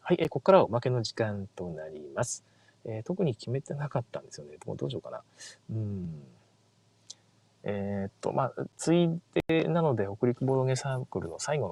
[0.00, 2.44] はい、えー、ここからはおまけの時間となります。
[2.86, 4.56] えー、特に決めてなかったんですよね。
[4.64, 5.22] どうしようかな。
[5.70, 6.22] うん。
[7.66, 9.08] えー、っと、まあ、つい
[9.46, 11.68] でなので、北陸ボードゲーサークルの最後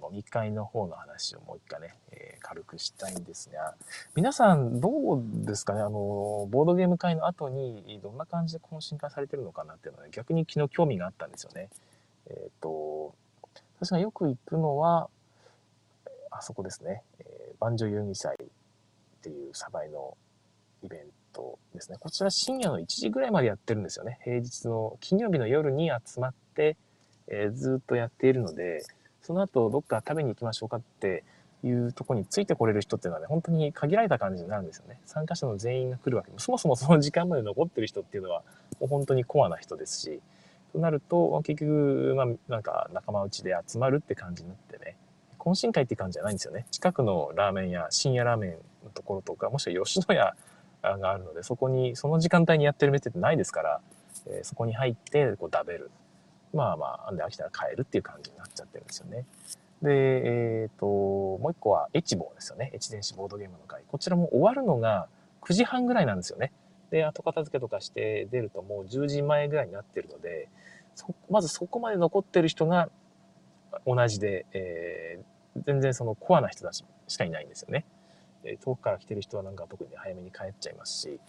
[0.00, 3.74] の飲み会の方の話をもう一回ね、えー、軽くしたいんですが、
[4.14, 5.80] 皆さんどうですかね？
[5.80, 11.70] あの、ボードゲーム会の後にどんな感じで懇親会されてるのかなっていうのは、ね、逆に昨日興味があったんですよね。
[12.28, 13.14] えー、っと、
[13.80, 15.08] 私がよく行くのは、
[16.30, 18.36] あそこですね、えー、万女遊戯祭
[19.24, 20.18] っていうサバイの
[20.82, 21.00] イベン
[21.32, 24.18] トですね、こちら深夜の1時ぐらいまでやってるんですよね。
[24.22, 26.76] 平日の金曜日の夜に集まって、
[27.26, 28.84] えー、ずっとやっているので、
[29.22, 31.24] その後どっか食べに行きましょうかって
[31.62, 35.00] いうとこについてこれる人っていうのはね、本当に限られた感じになるんですよね。
[35.06, 38.42] 参加者の全員が来るわけで、そもそもその時間まで残ってる人っていうのは、
[38.78, 40.20] もう本当にコアな人ですし、
[40.74, 44.98] となると、結局、まあ、なんか仲間内で集まるって感じになってね、
[45.38, 46.66] 懇親会って感じじゃないんですよね。
[46.70, 50.34] 近くのラーメン屋、深夜ラーメンのところとか、もしくは吉野家
[50.82, 53.80] があるので、そこに、その時間帯にやってる店ってないですから、
[54.26, 55.90] えー、そこに入ってこう食べる。
[56.52, 59.26] まあまあ、で飽きたら帰るっていう感じになっちゃってるんですよね。
[59.82, 62.70] で、えっ、ー、と、もう一個はエチボですよね。
[62.72, 63.82] エチ電子ボードゲームの会。
[63.88, 65.08] こちらも終わるのが
[65.42, 66.52] 9時半ぐらいなんですよね。
[66.90, 70.48] で、後片付けとかして出るともう10時前ぐらいになってるので、
[71.28, 72.88] まずそこまで残ってる人が
[73.84, 77.84] 同じで、えー、全然そのコアな人たちしかいないんですよね。
[78.62, 81.20] 遠くから来てる人はなんか特に早めに帰っちゃいますし、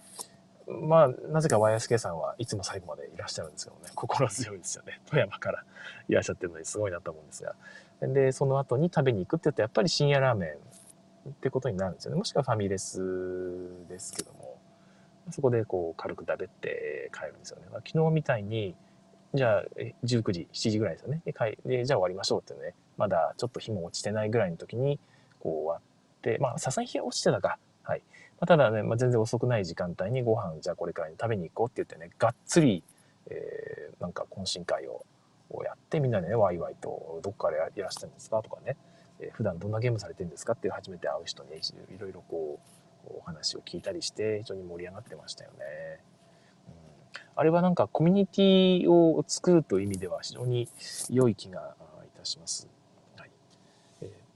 [0.68, 5.00] まあ、なぜか YSK さんはいつも最後までいらっしゃるんですけどね、 心強いですよね。
[5.06, 5.64] 富山から
[6.08, 7.56] いらっしゃってるのにすごいなと思うんですが。
[8.02, 10.58] で、その後に食べに行くって言うと、やっぱり深夜ラーメ
[11.28, 12.18] ンってことになるんですよね。
[12.18, 14.58] もしくはファミレスですけども、
[15.32, 17.68] そこでこう軽く食べって帰るんですよね。
[17.72, 18.76] ま昨日みたいに、
[19.34, 19.66] じゃあ
[20.04, 21.22] 19時、7時ぐらいですよね。
[21.26, 21.34] で、
[21.66, 25.00] でじゃあ終わりましょうってね、まだちょっと日も落ちてないぐらいの時に、
[25.40, 25.95] こう終わって、
[26.40, 27.58] まあ、さすがに日が落ちてたか。
[27.84, 28.00] はい。
[28.00, 32.84] まあ、ただね、まあ、全然遅くない時間帯にご飯、じゃあこれから食べに行こうって言ってね、がっつり、
[33.28, 35.06] えー、なんか懇親会を
[35.64, 38.78] やって、みんなでね、ワイワイと、どっからいらしてるんですかとかね、
[39.20, 42.60] えー、普段どんなゲームされてるんですかっていう初めて会う人にいろいろこ
[43.08, 46.04] う、お話を聞いたりして、非常に盛り上がってましたよね。
[47.38, 50.70] あれはなんかコミュニティを作るという意味では非常に
[51.10, 52.75] 良い気がいたします。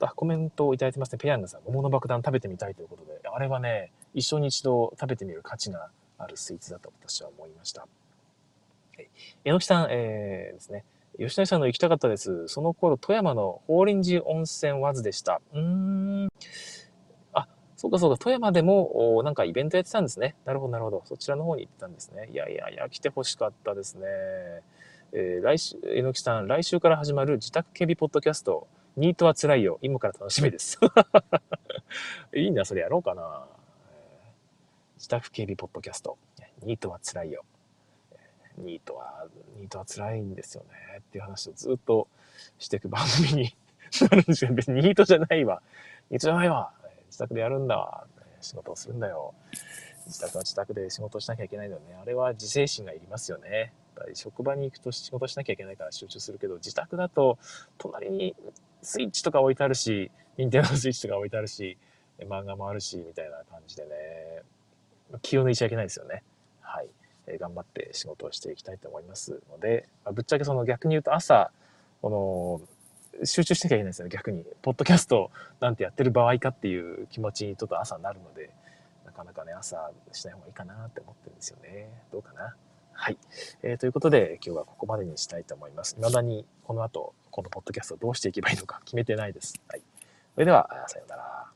[0.07, 1.17] あ、コメントをいただいてますね。
[1.17, 7.87] ペヤングさん、桃の爆弾食べてみたいということで、あれはね、一生に一度食べてみる価値があるスイーツだと私は思いました。
[9.45, 10.83] えのきさん、えー、ですね。
[11.17, 12.47] 吉谷さんの行きたかったです。
[12.47, 15.41] その頃、富山の法輪寺温泉わずでした。
[15.53, 16.29] うーん。
[17.33, 20.35] あ、そうかそうか、富山でも、おなんかイベントやってたんですね。
[20.45, 21.01] なるほど、なるほど。
[21.05, 22.29] そちらの方に行ってたんですね。
[22.31, 24.05] いやいやいや、来てほしかったですね。
[25.11, 28.67] えー、来週、えのきさん、来週から始まる自宅警備ポッドキャスト、
[28.99, 29.79] ニートは辛いよ。
[29.81, 30.77] 今から楽しみです。
[32.35, 33.47] いいな、それやろうかな。
[34.97, 36.17] 自宅警備ポッドキャスト。
[36.63, 37.45] ニートは辛いよ。
[38.57, 39.25] ニートは、
[39.55, 40.99] ニートは辛いんですよね。
[40.99, 42.09] っていう話をずっと
[42.57, 43.55] していく番組に
[44.11, 44.53] なるんですよ。
[44.53, 45.63] 別にニートじゃないわ。
[46.09, 46.73] ニートじゃないわ。
[47.05, 48.05] 自宅でやるんだわ。
[48.41, 49.33] 仕事をするんだよ。
[50.07, 51.95] 自宅は自宅で仕事をしなきゃいけないのよね。
[51.95, 53.71] あれは自制心がいりますよね。
[53.95, 57.37] やっぱり職場に行くと仕事しなきゃいけないから集中するけど、自宅だと
[57.77, 58.35] 隣に
[58.81, 61.77] スイッチとか置いてあるし、ニンテンドースイッチとか置いてあるし、
[62.19, 63.89] 漫画もあるし、みたいな感じでね、
[65.21, 66.23] 気を抜いちゃいけないですよね。
[66.61, 66.89] はい。
[67.27, 71.51] えー、頑張って仕事をしていきたいと思いますので、まあ、ぶっちゃけその逆に言うと朝、
[72.01, 72.61] こ
[73.21, 74.45] の、集中してきゃいけないですよね、逆に。
[74.61, 78.49] ポッドキャストなんてやってる場合かっていう気持ちにちょっと朝になるので、
[79.05, 81.89] なかなかね、朝しない方がいいかなって思ってるんですよね。
[82.11, 82.55] どうかな。
[83.01, 83.17] はい。
[83.63, 85.95] えー、ということで、今日はここまでにしたいと思います。
[85.95, 89.53] 未だにこの後、このポッドキャストをどうしていけばいいのか決めてないです。
[89.69, 89.81] はい。
[90.33, 91.48] それでは、さようなら。